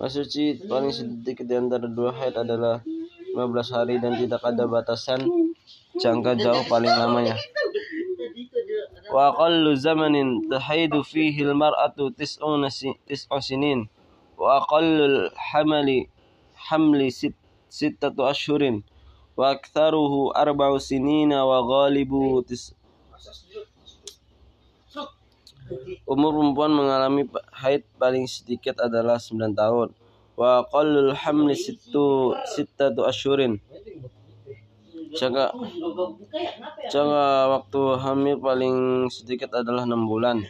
Masa 0.00 0.24
suci 0.24 0.56
paling 0.64 0.88
sedikit 0.96 1.44
di 1.44 1.60
antara 1.60 1.84
dua 1.84 2.08
haid 2.16 2.32
adalah 2.32 2.80
15 3.36 3.76
hari 3.76 4.00
dan 4.00 4.16
tidak 4.16 4.40
ada 4.40 4.64
batasan 4.64 5.28
jangka 6.00 6.40
jauh 6.40 6.64
paling 6.72 6.88
lamanya. 6.88 7.36
Wa 9.12 9.36
aqallu 9.36 9.76
zamanin 9.76 10.48
tahaidu 10.48 11.04
fihi 11.04 11.44
al-mar'atu 11.44 12.16
tis'una 12.16 12.72
tis'u 13.04 13.38
sinin 13.44 13.92
wa 14.40 14.64
aqallu 14.64 15.28
hamali 15.36 16.08
hamli 16.70 17.12
sit, 17.12 17.36
sittatu 17.70 18.26
ashhurin 18.26 18.82
wa 19.38 19.54
aktharuhu 19.54 20.34
arba'u 20.34 20.76
sinina 20.82 21.46
wa 21.46 21.62
ghalibu 21.62 22.42
tis 22.42 22.74
Umur 26.02 26.34
perempuan 26.34 26.74
mengalami 26.74 27.30
haid 27.54 27.86
paling 27.94 28.26
sedikit 28.26 28.82
adalah 28.82 29.22
9 29.22 29.54
tahun. 29.54 29.94
Wa 30.34 30.66
qallul 30.66 31.14
hamli 31.14 31.54
sittu 31.54 32.34
sittatu 32.50 33.06
asyurin. 33.06 33.62
Jangka, 35.14 35.54
jangka 36.90 37.26
waktu 37.54 37.80
hamil 38.02 38.36
paling 38.42 39.06
sedikit 39.14 39.54
adalah 39.54 39.86
6 39.86 40.10
bulan. 40.10 40.42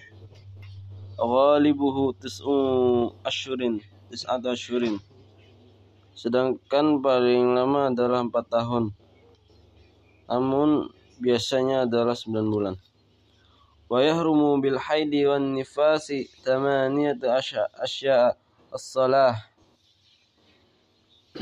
Ghalibuhu 1.21 2.17
tis'u 2.17 2.57
asyurin, 3.21 3.85
tis'atu 4.09 4.49
asyurin 4.57 4.97
sedangkan 6.21 7.01
paling 7.01 7.57
lama 7.57 7.89
adalah 7.89 8.21
4 8.21 8.29
tahun. 8.45 8.85
Namun 10.29 10.93
biasanya 11.17 11.89
adalah 11.89 12.13
9 12.13 12.45
bulan. 12.45 12.77
Wa 13.89 14.05
yahrumu 14.05 14.61
bil 14.61 14.77
haidi 14.77 15.25
wan 15.25 15.57
nifasi 15.57 16.29
tamaniyat 16.45 17.25
asya' 17.25 18.37
as-salah 18.69 19.35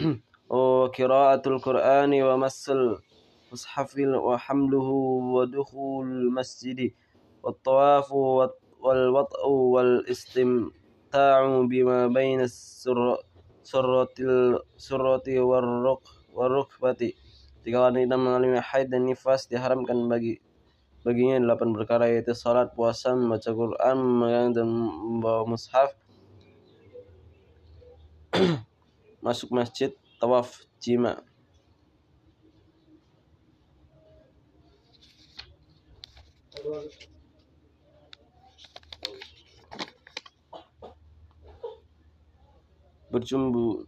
wa 0.48 0.88
qira'atul 0.94 1.58
qur'ani 1.58 2.22
wa 2.22 2.40
masal 2.40 3.02
mushafil 3.50 4.16
wa 4.16 4.40
hamluhu 4.40 5.36
wa 5.36 5.44
dukhul 5.44 6.32
masjidi 6.32 6.96
wa 7.44 7.52
tawafu 7.60 8.48
wal 8.80 9.04
wat'u 9.12 9.52
wal 9.74 10.00
istimta'u 10.08 11.68
bima 11.68 12.08
baina 12.08 12.48
surah 12.48 13.20
suratil 13.68 14.64
surati 14.80 15.36
warruk 16.32 16.70
bati. 16.80 17.12
jika 17.64 17.78
wanita 17.92 18.16
mengalami 18.16 18.56
haid 18.64 18.88
dan 18.88 19.04
nifas 19.04 19.44
diharamkan 19.44 20.08
bagi 20.08 20.40
baginya 21.04 21.36
delapan 21.36 21.76
perkara 21.76 22.04
yaitu 22.08 22.32
salat, 22.32 22.72
puasa, 22.72 23.12
membaca 23.12 23.50
Quran, 23.52 23.96
memegang 24.00 24.48
dan 24.56 24.66
membawa 24.72 25.44
mushaf, 25.44 25.92
masuk 29.24 29.52
masjid, 29.52 29.92
tawaf, 30.16 30.64
jima. 30.80 31.20
Thank 36.58 37.08
you. 37.08 37.17
Bercumbu 43.11 43.85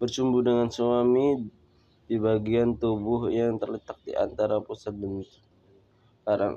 bercumbu 0.00 0.42
dengan 0.42 0.66
suami 0.66 1.46
di 2.10 2.16
bagian 2.18 2.74
tubuh 2.74 3.30
yang 3.30 3.60
terletak 3.60 4.00
di 4.02 4.16
antara 4.16 4.58
pusat 4.58 4.96
dan 4.98 5.22
karang. 6.26 6.56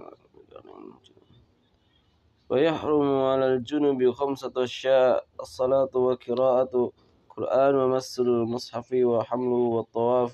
ويحرم 2.50 3.10
على 3.26 3.46
الجنب 3.58 4.12
خمسة 4.12 4.54
أشياء 4.54 5.26
الصلاة 5.42 5.90
وقراءة 5.90 6.74
القرآن 7.26 7.76
ومس 7.76 8.20
المصحف 8.20 8.90
وحمله 8.94 9.64
والطواف 9.76 10.34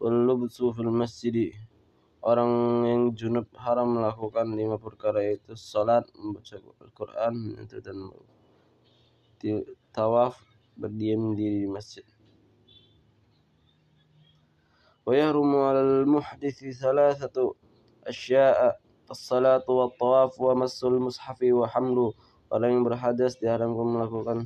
واللبس 0.00 0.56
في 0.62 0.80
المسجد 0.80 1.38
Orang 2.24 2.52
yang 2.88 3.02
junub 3.12 3.44
haram 3.52 4.00
melakukan 4.00 4.48
lima 4.56 4.80
perkara 4.80 5.20
yaitu 5.20 5.60
salat, 5.60 6.08
membaca 6.16 6.56
Al-Quran, 6.56 7.52
dan 7.68 8.08
tawaf, 9.94 10.40
berdiam 10.76 11.36
di 11.36 11.68
masjid. 11.70 12.04
ويهرم 15.04 15.52
على 15.56 15.80
المحدث 15.80 16.80
ثلاثة 16.80 17.36
أشياء 18.08 18.80
الصلاة 19.10 19.68
والطواف 19.68 20.40
ومس 20.40 20.84
المصحف 20.84 21.40
وحمله 21.44 22.08
orang 22.54 22.70
yang 22.70 22.84
berhadas 22.86 23.36
diharamkan 23.36 23.84
melakukan 23.84 24.38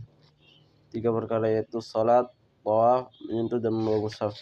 tiga 0.88 1.12
perkara 1.12 1.46
yaitu 1.52 1.78
salat, 1.84 2.24
tawaf, 2.64 3.12
menyentuh 3.28 3.60
dan 3.60 3.76
membawa 3.76 4.08
mushaf. 4.08 4.32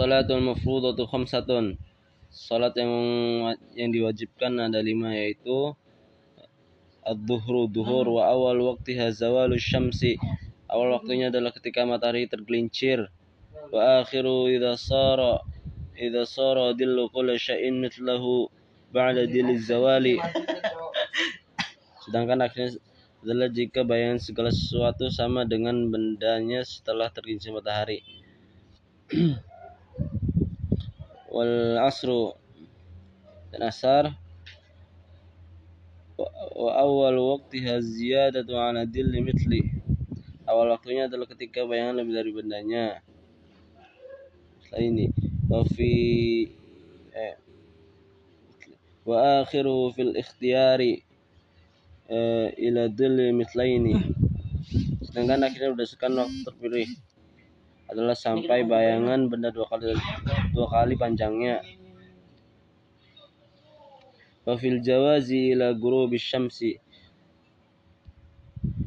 As-salatul 0.00 0.40
mafrudatu 0.40 1.04
khamsatun. 1.04 1.76
Salat 2.32 2.72
yang 2.80 2.88
yang 3.76 3.92
diwajibkan 3.92 4.56
ada 4.56 4.80
lima 4.80 5.12
yaitu 5.12 5.76
ad-duhru 7.04 7.68
duhur 7.68 8.08
wa 8.08 8.32
awal 8.32 8.64
waktiha 8.64 9.12
zawalu 9.12 9.60
syamsi. 9.60 10.16
Awal 10.72 10.96
waktunya 10.96 11.28
adalah 11.28 11.52
ketika 11.52 11.84
matahari 11.84 12.24
tergelincir. 12.32 13.12
Wa 13.68 14.00
akhiru 14.00 14.48
idza 14.48 14.80
sara 14.80 15.44
idza 15.92 16.24
sara 16.24 16.72
dillu 16.72 17.12
kulli 17.12 17.36
syai'in 17.36 17.84
mithlahu 17.84 18.48
ba'da 18.96 19.28
zawali. 19.60 20.16
Sedangkan 22.08 22.40
akhirnya 22.40 22.80
adalah 23.20 23.52
jika 23.52 23.84
bayangan 23.84 24.16
segala 24.16 24.48
sesuatu 24.48 25.12
sama 25.12 25.44
dengan 25.44 25.92
bendanya 25.92 26.64
setelah 26.64 27.12
tergelincir 27.12 27.52
matahari 27.52 28.00
wal 31.30 31.78
asru 31.86 32.34
dan 33.54 33.70
asar. 33.70 34.04
Wa 36.20 36.70
awal 36.84 37.16
waqtiha 37.16 37.80
ziyadatu 37.80 38.52
ala 38.58 38.84
dilli 38.84 39.24
mithli. 39.24 39.62
Awal 40.44 40.74
waktunya 40.74 41.06
adalah 41.08 41.30
ketika 41.30 41.64
bayangan 41.64 42.02
lebih 42.02 42.14
dari 42.18 42.30
bendanya. 42.34 42.86
Setelah 44.66 44.82
ini 44.84 45.06
wa 45.48 45.64
fi 45.66 45.92
eh, 47.16 47.36
wa 49.08 49.42
akhiru 49.42 49.94
fil 49.96 50.12
ikhtiyari 50.12 51.00
eh, 52.10 52.48
ila 52.68 52.90
dilli 52.90 53.32
mithlaini. 53.32 53.94
Sedangkan 55.06 55.46
akhirnya 55.46 55.72
berdasarkan 55.74 56.12
waktu 56.20 56.38
terpilih 56.46 56.88
adalah 57.90 58.14
sampai 58.14 58.62
bayangan 58.62 59.26
benda 59.26 59.50
dua 59.50 59.66
kali 59.66 59.98
dua 60.54 60.66
kali 60.70 60.94
panjangnya. 60.94 61.58
Wafil 64.46 64.78
jawazi 64.80 65.52
ila 65.52 65.74
ghurubi 65.74 66.16
syamsi 66.16 66.78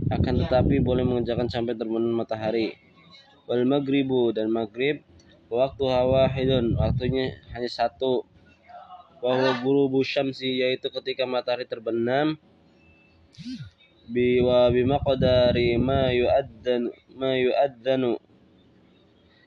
akan 0.10 0.46
tetapi 0.46 0.80
boleh 0.80 1.04
mengerjakan 1.04 1.52
sampai 1.52 1.76
terbenam 1.76 2.16
matahari. 2.16 2.74
Wal 3.44 3.68
magribu 3.68 4.32
dan 4.32 4.48
maghrib 4.48 5.04
waktu 5.52 5.84
hawa 5.84 6.32
hidun 6.32 6.80
waktunya 6.80 7.36
hanya 7.52 7.68
satu. 7.68 8.24
Bahwa 9.20 9.60
ghurubu 9.64 10.04
syamsi 10.04 10.64
yaitu 10.64 10.92
ketika 10.92 11.24
matahari 11.28 11.68
terbenam 11.68 12.36
biwa 14.04 14.68
bimaqdari 14.68 15.80
ma 15.80 16.12
yu'addan 16.12 16.92
ma 17.16 17.32
yu'addanu 17.40 18.20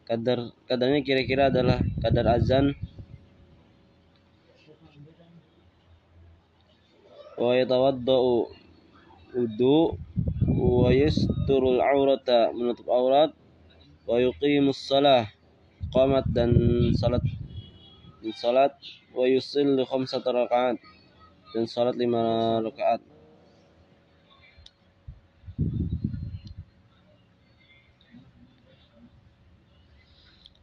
kadar 0.06 0.54
kadarnya 0.70 1.02
kira-kira 1.02 1.50
adalah 1.50 1.82
kadar 1.98 2.38
azan. 2.38 2.78
Wa 7.36 7.52
yatawaddau 7.58 8.48
wudu 9.36 9.98
wa 10.46 10.88
yasturul 10.94 11.82
aurata 11.82 12.54
menutup 12.54 12.86
aurat. 12.88 13.34
Wa 14.06 14.22
yuqimus 14.22 14.78
salah 14.78 15.26
qamat 15.90 16.24
dan 16.30 16.54
salat 16.94 17.26
dan 18.22 18.32
salat. 18.38 18.72
Wa 19.10 19.26
yusillu 19.26 19.82
khamsata 19.84 20.30
rakaat 20.30 20.78
dan 21.50 21.64
salat 21.66 21.98
lima 21.98 22.62
rakaat 22.62 23.15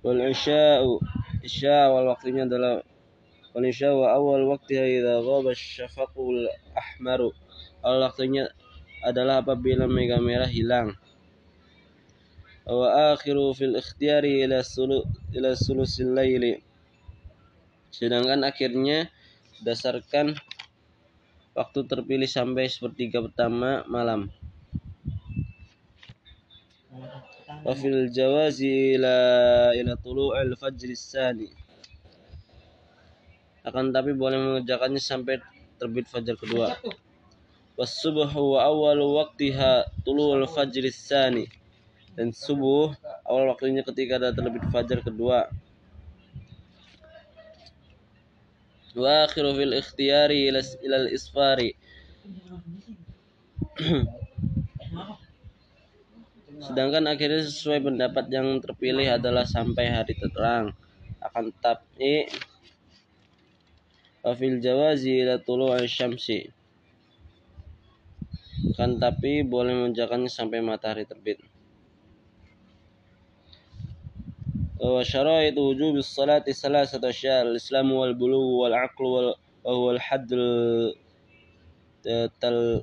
wal 0.03 0.19
isya'u 0.19 0.99
isya 1.39 1.87
awal 1.87 2.11
waktunya 2.11 2.43
adalah 2.43 2.83
wal 3.55 3.63
isya 3.63 3.95
wa 3.95 4.11
awal 4.11 4.43
waktiha 4.51 4.83
idza 4.83 5.23
ghaba 5.23 5.55
syafaqul 5.55 6.51
ahmaru. 6.75 7.31
Awal 7.79 7.99
waktunya 8.11 8.51
adalah 8.99 9.39
apabila 9.39 9.87
mega 9.87 10.19
merah 10.19 10.51
hilang. 10.51 10.95
Wa 12.67 13.15
akhiru 13.15 13.55
fil 13.55 13.79
ikhtiyari 13.79 14.43
ila 14.43 14.59
sulu 14.63 15.07
ila 15.35 15.55
sulusil 15.55 16.11
laili. 16.11 16.59
Sedangkan 17.91 18.43
akhirnya 18.43 19.07
berdasarkan 19.59 20.35
waktu 21.55 21.79
terpilih 21.87 22.27
sampai 22.27 22.67
sepertiga 22.67 23.23
pertama 23.23 23.87
malam 23.87 24.27
Wafil 27.63 28.11
jawazi 28.11 28.99
ila 28.99 29.15
ila 29.71 29.95
tulu'il 29.95 30.51
fajr 30.59 30.91
sani. 30.99 31.47
Akan 33.63 33.95
tapi 33.95 34.11
boleh 34.11 34.35
mengerjakannya 34.35 34.99
sampai 34.99 35.39
terbit 35.79 36.03
fajar 36.11 36.35
kedua. 36.35 36.75
Wasubuhu 37.79 38.59
wa 38.59 38.67
awal 38.67 38.99
waktiha 39.15 39.87
tulu'il 40.03 40.43
fajr 40.43 40.91
sani. 40.91 41.47
Dan 42.19 42.35
subuh 42.35 42.91
awal 43.23 43.55
waktunya 43.55 43.79
ketika 43.87 44.19
ada 44.19 44.35
terbit 44.35 44.67
fajar 44.67 44.99
kedua. 44.99 45.47
Wa 48.91 49.23
akhiru 49.23 49.55
fil 49.55 49.71
ikhtiyari 49.71 50.51
ila 50.51 50.59
ila 50.83 51.07
isfari. 51.07 51.79
Sedangkan 56.61 57.09
akhirnya 57.09 57.41
sesuai 57.41 57.81
pendapat 57.81 58.29
yang 58.29 58.59
terpilih 58.61 59.17
adalah 59.17 59.47
sampai 59.47 59.89
hari 59.89 60.13
terang. 60.13 60.75
Akan 61.23 61.49
tapi 61.57 62.27
wafil 64.21 64.59
jawazi 64.59 65.23
ila 65.23 65.41
tulu'i 65.41 65.87
syamsi. 65.89 66.51
Kan 68.77 69.01
tapi 69.01 69.41
boleh 69.41 69.89
menjalankannya 69.89 70.29
sampai 70.29 70.59
matahari 70.61 71.07
terbit. 71.09 71.41
Wa 74.83 74.99
syaraitu 74.99 75.63
wujub 75.63 76.03
salati 76.03 76.51
salasata 76.51 77.07
asya 77.07 77.47
al-islam 77.47 77.95
wal 77.95 78.11
bulu 78.11 78.67
wal 78.67 78.75
aql 78.75 79.03
wal 79.07 79.29
wa 79.63 79.71
huwa 79.71 79.95
al-hadd 79.95 80.27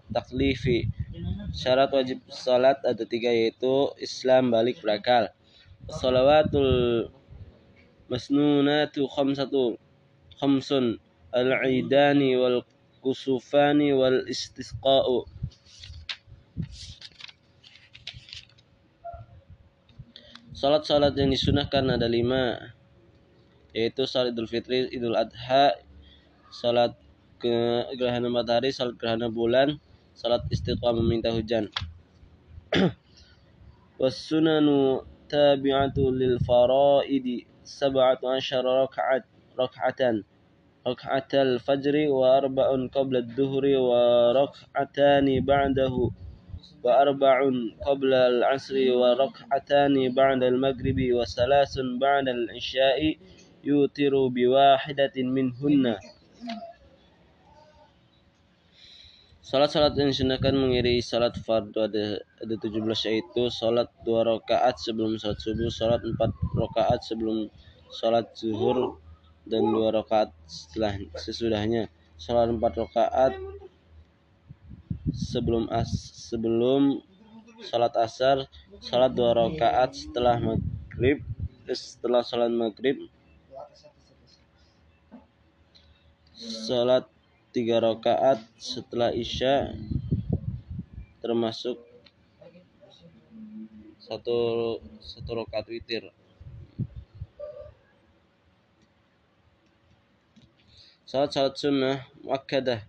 taklifi 0.09 0.89
Syarat 1.51 1.91
wajib 1.91 2.23
salat 2.31 2.79
ada 2.87 3.03
tiga 3.05 3.29
yaitu 3.29 3.91
Islam 3.99 4.55
balik 4.55 4.79
berakal. 4.81 5.29
Salawatul 5.91 7.11
masnunatu 8.07 9.11
khamsatu 9.11 9.79
khamsun 10.39 10.99
al-idani 11.35 12.39
wal 12.39 12.63
kusufani 13.03 13.93
wal 13.97 14.23
istisqa'u. 14.27 15.27
Salat-salat 20.61 21.17
yang 21.17 21.33
disunahkan 21.33 21.89
ada 21.89 22.05
lima 22.05 22.61
yaitu 23.73 24.05
salat 24.05 24.37
Idul 24.37 24.51
Fitri, 24.51 24.93
Idul 24.93 25.17
Adha, 25.17 25.73
salat 26.53 26.93
gerhana 27.41 28.29
matahari, 28.29 28.69
salat 28.69 29.01
gerhana 29.01 29.33
bulan, 29.33 29.81
salat 30.21 30.45
istiqamah 30.53 31.01
minta 31.01 31.33
hujan 31.33 31.65
wasunanu 34.01 35.01
tabi'atu 35.33 36.13
lil 36.13 36.37
faraidi 36.45 37.49
sab'atu 37.65 38.29
asyara 38.37 38.85
raka'at 38.85 39.25
raka'atan 39.57 40.17
raka'atal 40.85 41.57
fajri 41.65 42.13
wa 42.13 42.37
arba'un 42.41 42.93
qabla 42.93 43.25
ad-duhri 43.25 43.77
wa 43.81 44.33
raka'atani 44.37 45.41
ba'dahu 45.41 46.13
ba'da 50.17 50.45
al 50.53 50.59
maghribi 50.65 51.13
wa 51.17 51.25
salasun 51.25 51.97
ba'da 52.01 52.33
al 52.37 52.45
isya'i 52.61 53.17
yutiru 53.65 54.33
bi 54.33 54.49
wahidatin 54.49 55.29
minhunna 55.33 56.01
Salat-salat 59.51 59.99
yang 59.99 60.15
disunahkan 60.15 60.55
mengiringi 60.55 61.03
salat 61.03 61.35
fardu 61.35 61.83
ada 61.83 62.23
ada 62.39 62.55
17 62.55 62.71
yaitu 63.11 63.51
salat 63.51 63.91
dua 64.07 64.23
rakaat 64.23 64.79
sebelum 64.79 65.19
salat 65.19 65.43
subuh, 65.43 65.67
salat 65.67 65.99
empat 66.07 66.31
rakaat 66.55 67.03
sebelum 67.03 67.51
salat 67.91 68.31
zuhur 68.39 69.03
dan 69.51 69.67
dua 69.75 69.91
rakaat 69.91 70.31
setelah 70.47 70.95
sesudahnya. 71.19 71.91
Salat 72.15 72.55
empat 72.55 72.79
rakaat 72.79 73.35
sebelum 75.11 75.67
as 75.75 75.91
sebelum 76.31 77.03
salat 77.67 77.91
asar, 77.99 78.47
salat 78.79 79.19
dua 79.19 79.35
rakaat 79.35 79.99
setelah 79.99 80.39
maghrib, 80.39 81.27
setelah 81.67 82.23
salat 82.23 82.55
maghrib, 82.55 83.03
salat 86.39 87.11
tiga 87.51 87.83
rakaat 87.83 88.39
setelah 88.55 89.11
isya 89.11 89.75
termasuk 91.19 91.83
satu 93.99 94.79
satu 95.03 95.31
rakaat 95.43 95.67
witir. 95.67 96.07
Salat 101.11 101.35
salat 101.35 101.59
sunnah 101.59 102.07
muakkadah. 102.23 102.87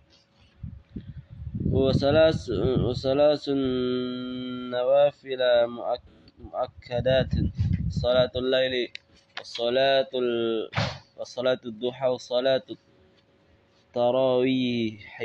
Wa 1.66 1.90
salas 1.90 2.46
wa 2.46 2.94
salasun 2.94 3.58
nawafil 4.70 5.42
muakkadat. 6.38 7.34
Salatul 7.90 8.46
laili 8.46 8.94
salatul 9.42 10.30
wa 11.18 11.26
التراويح. 13.92 15.20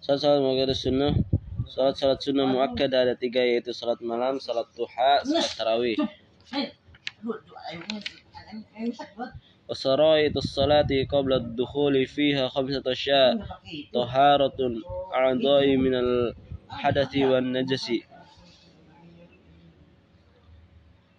صلاة 0.00 0.16
صلاة 0.18 0.40
مؤكدة 0.40 0.70
السنة. 0.70 1.24
صلاة 1.66 1.92
صلاة 1.92 2.18
سنة 2.18 2.44
مؤكدة 2.46 3.00
على 3.00 3.14
تيجا 3.16 3.44
يأتي 3.44 3.72
صلاة 3.72 3.96
ملام 4.00 4.38
صلاة 4.38 4.66
الضحى 4.74 5.20
صلاة 5.24 5.44
التراويح 5.52 5.98
وسراية 9.70 10.32
الصلاة 10.36 10.86
قبل 11.10 11.32
الدخول 11.32 12.06
فيها 12.06 12.48
خمسة 12.48 12.82
أشياء. 12.86 13.46
طهارة 13.94 14.58
أعضاء 15.14 15.76
من 15.76 15.94
الحدث 15.94 17.16
والنجس. 17.16 17.90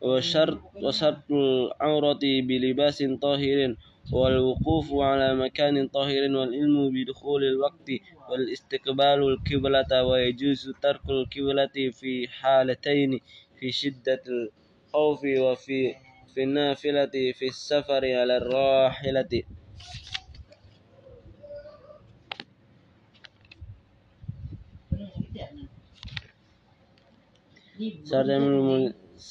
وشرط 0.05 0.59
وشرط 0.83 1.31
العورة 1.31 2.19
بلباس 2.47 3.03
طاهر 3.21 3.75
والوقوف 4.11 4.87
على 4.93 5.35
مكان 5.35 5.87
طاهر 5.87 6.23
والعلم 6.37 6.75
بدخول 6.93 7.43
الوقت 7.43 7.89
والاستقبال 8.29 9.19
القبلة 9.31 10.03
ويجوز 10.03 10.73
ترك 10.81 11.09
القبلة 11.09 11.75
في 11.91 12.27
حالتين 12.27 13.19
في 13.59 13.71
شدة 13.71 14.23
الخوف 14.27 15.21
وفي 15.39 15.95
في 16.33 16.43
النافلة 16.43 17.15
في 17.37 17.45
السفر 17.47 18.03
على 18.19 18.37
الراحلة. 18.37 19.43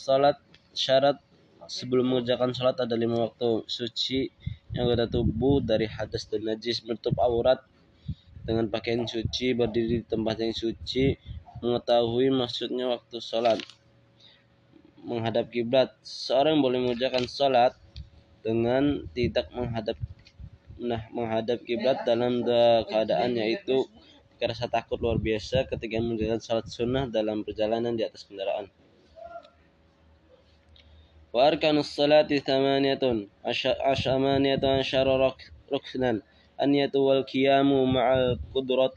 Salat 0.04 0.43
syarat 0.76 1.16
sebelum 1.70 2.12
mengerjakan 2.12 2.52
sholat 2.52 2.76
ada 2.76 2.92
lima 2.94 3.30
waktu 3.30 3.64
suci 3.64 4.28
yang 4.76 4.90
ada 4.90 5.08
tubuh 5.08 5.64
dari 5.64 5.88
hadas 5.88 6.28
dan 6.28 6.44
najis 6.44 6.84
menutup 6.84 7.16
aurat 7.22 7.62
dengan 8.44 8.68
pakaian 8.68 9.08
suci 9.08 9.56
berdiri 9.56 10.04
di 10.04 10.06
tempat 10.06 10.44
yang 10.44 10.52
suci 10.52 11.16
mengetahui 11.64 12.28
maksudnya 12.28 12.92
waktu 12.92 13.16
sholat 13.22 13.56
menghadap 15.00 15.48
kiblat 15.48 15.94
seorang 16.04 16.60
boleh 16.60 16.84
mengerjakan 16.84 17.24
sholat 17.24 17.72
dengan 18.44 19.08
tidak 19.16 19.48
menghadap 19.56 19.96
nah, 20.76 21.08
menghadap 21.08 21.64
kiblat 21.64 22.04
dalam 22.04 22.44
keadaan 22.88 23.40
yaitu 23.40 23.88
rasa 24.44 24.68
takut 24.68 25.00
luar 25.00 25.16
biasa 25.16 25.64
ketika 25.72 25.96
menjalankan 26.04 26.36
salat 26.36 26.68
sunnah 26.68 27.08
dalam 27.08 27.40
perjalanan 27.48 27.96
di 27.96 28.04
atas 28.04 28.28
kendaraan. 28.28 28.68
وأركان 31.34 31.78
الصلاة 31.78 32.26
ثمانية 32.46 33.26
ثمانية 34.04 34.60
عشر 34.64 35.34
ركنا 35.72 36.22
النية 36.62 36.90
والقيام 36.94 37.92
مع 37.92 38.14
القدرة. 38.14 38.94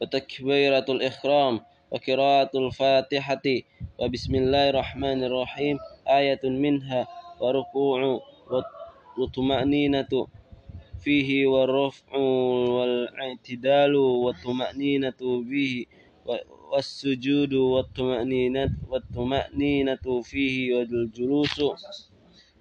وتكبيرة 0.00 0.84
الإحرام 0.88 1.60
وقراءة 1.90 2.50
الفاتحة 2.54 3.42
وبسم 3.98 4.34
الله 4.34 4.70
الرحمن 4.70 5.24
الرحيم 5.24 5.78
آية 6.08 6.40
منها 6.44 7.08
وركوع 7.40 8.20
وطمأنينة 9.18 10.26
فيه 11.00 11.46
والرفع 11.46 12.16
والإعتدال 12.16 13.96
والطمأنينة 13.96 15.20
به 15.20 15.86
والسجود 16.72 17.52
والطمأنينة 17.54 18.70
والطمأنينة 18.88 20.20
فيه 20.22 20.74
والجلوس 20.74 21.60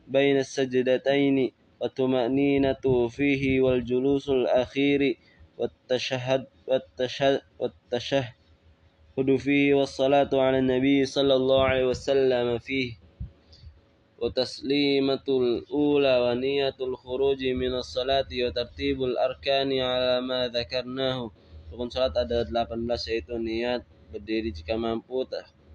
بين 0.07 0.38
السجدتين 0.38 1.51
والطمأنينة 1.82 3.07
فيه 3.10 3.62
والجلوس 3.62 4.30
الأخير 4.30 5.18
والتشهد 5.57 6.47
والتشهد, 6.68 7.41
والتشهد 7.60 8.26
فيه 9.38 9.74
والصلاة 9.74 10.30
على 10.34 10.60
النبي 10.60 11.05
صلى 11.05 11.36
الله 11.36 11.64
عليه 11.64 11.86
وسلم 11.88 12.57
فيه 12.57 12.93
وتسليمة 14.18 15.24
الأولى 15.30 16.20
ونية 16.22 16.76
الخروج 16.82 17.45
من 17.45 17.74
الصلاة 17.74 18.28
وترتيب 18.45 19.03
الأركان 19.03 19.80
على 19.80 20.22
ما 20.22 20.47
ذكرناه. 20.47 21.32
Rukun 21.70 21.94
salat 21.94 22.18
ada 22.18 22.42
18 22.50 23.10
yaitu 23.14 23.38
niat, 23.38 23.86
berdiri 24.10 24.50
jika 24.50 24.74
mampu, 24.74 25.22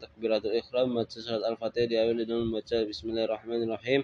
takbiratul 0.03 0.51
ikhram, 0.59 0.91
baca 0.91 1.19
salat 1.23 1.47
al-fatihah 1.47 1.87
diawali 1.87 2.27
dengan 2.27 2.51
membaca 2.51 2.83
bismillahirrahmanirrahim, 2.83 4.03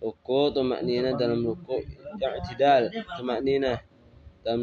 ruku, 0.00 0.40
tumaknina 0.56 1.12
dalam 1.12 1.44
ruku, 1.44 1.84
i'tidal, 2.16 2.88
tumaknina 3.20 3.76
dalam 4.40 4.62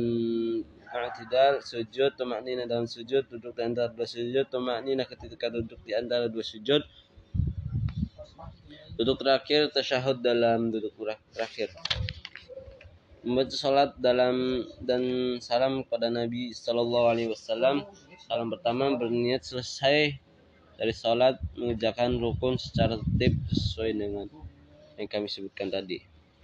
i'tidal, 0.89 1.61
sujud, 1.61 2.17
tumaknina 2.17 2.65
dalam 2.65 2.89
sujud, 2.89 3.29
duduk 3.29 3.53
di 3.53 3.61
antara 3.61 3.93
dua 3.93 4.09
sujud, 4.09 4.49
tumaknina 4.49 5.05
ketika 5.05 5.53
duduk 5.53 5.77
di 5.85 5.93
antara 5.93 6.25
dua 6.25 6.41
sujud, 6.41 6.81
Duduk 8.93 9.25
terakhir 9.25 9.73
tasyahud 9.73 10.21
dalam 10.21 10.69
duduk 10.69 10.93
terakhir. 11.33 11.73
Membaca 13.23 13.55
salat 13.55 13.95
dalam 14.03 14.67
dan 14.83 15.01
salam 15.39 15.87
kepada 15.87 16.11
Nabi 16.11 16.51
Sallallahu 16.51 17.07
Alaihi 17.07 17.31
Wasallam. 17.31 17.87
Salam 18.27 18.51
pertama 18.51 18.99
berniat 18.99 19.47
selesai 19.47 20.19
dari 20.75 20.91
salat 20.91 21.39
mengerjakan 21.55 22.19
rukun 22.19 22.59
secara 22.59 22.99
tertib 22.99 23.39
sesuai 23.47 23.95
dengan 23.95 24.27
yang 24.99 25.07
kami 25.07 25.31
sebutkan 25.31 25.71
tadi. 25.71 26.12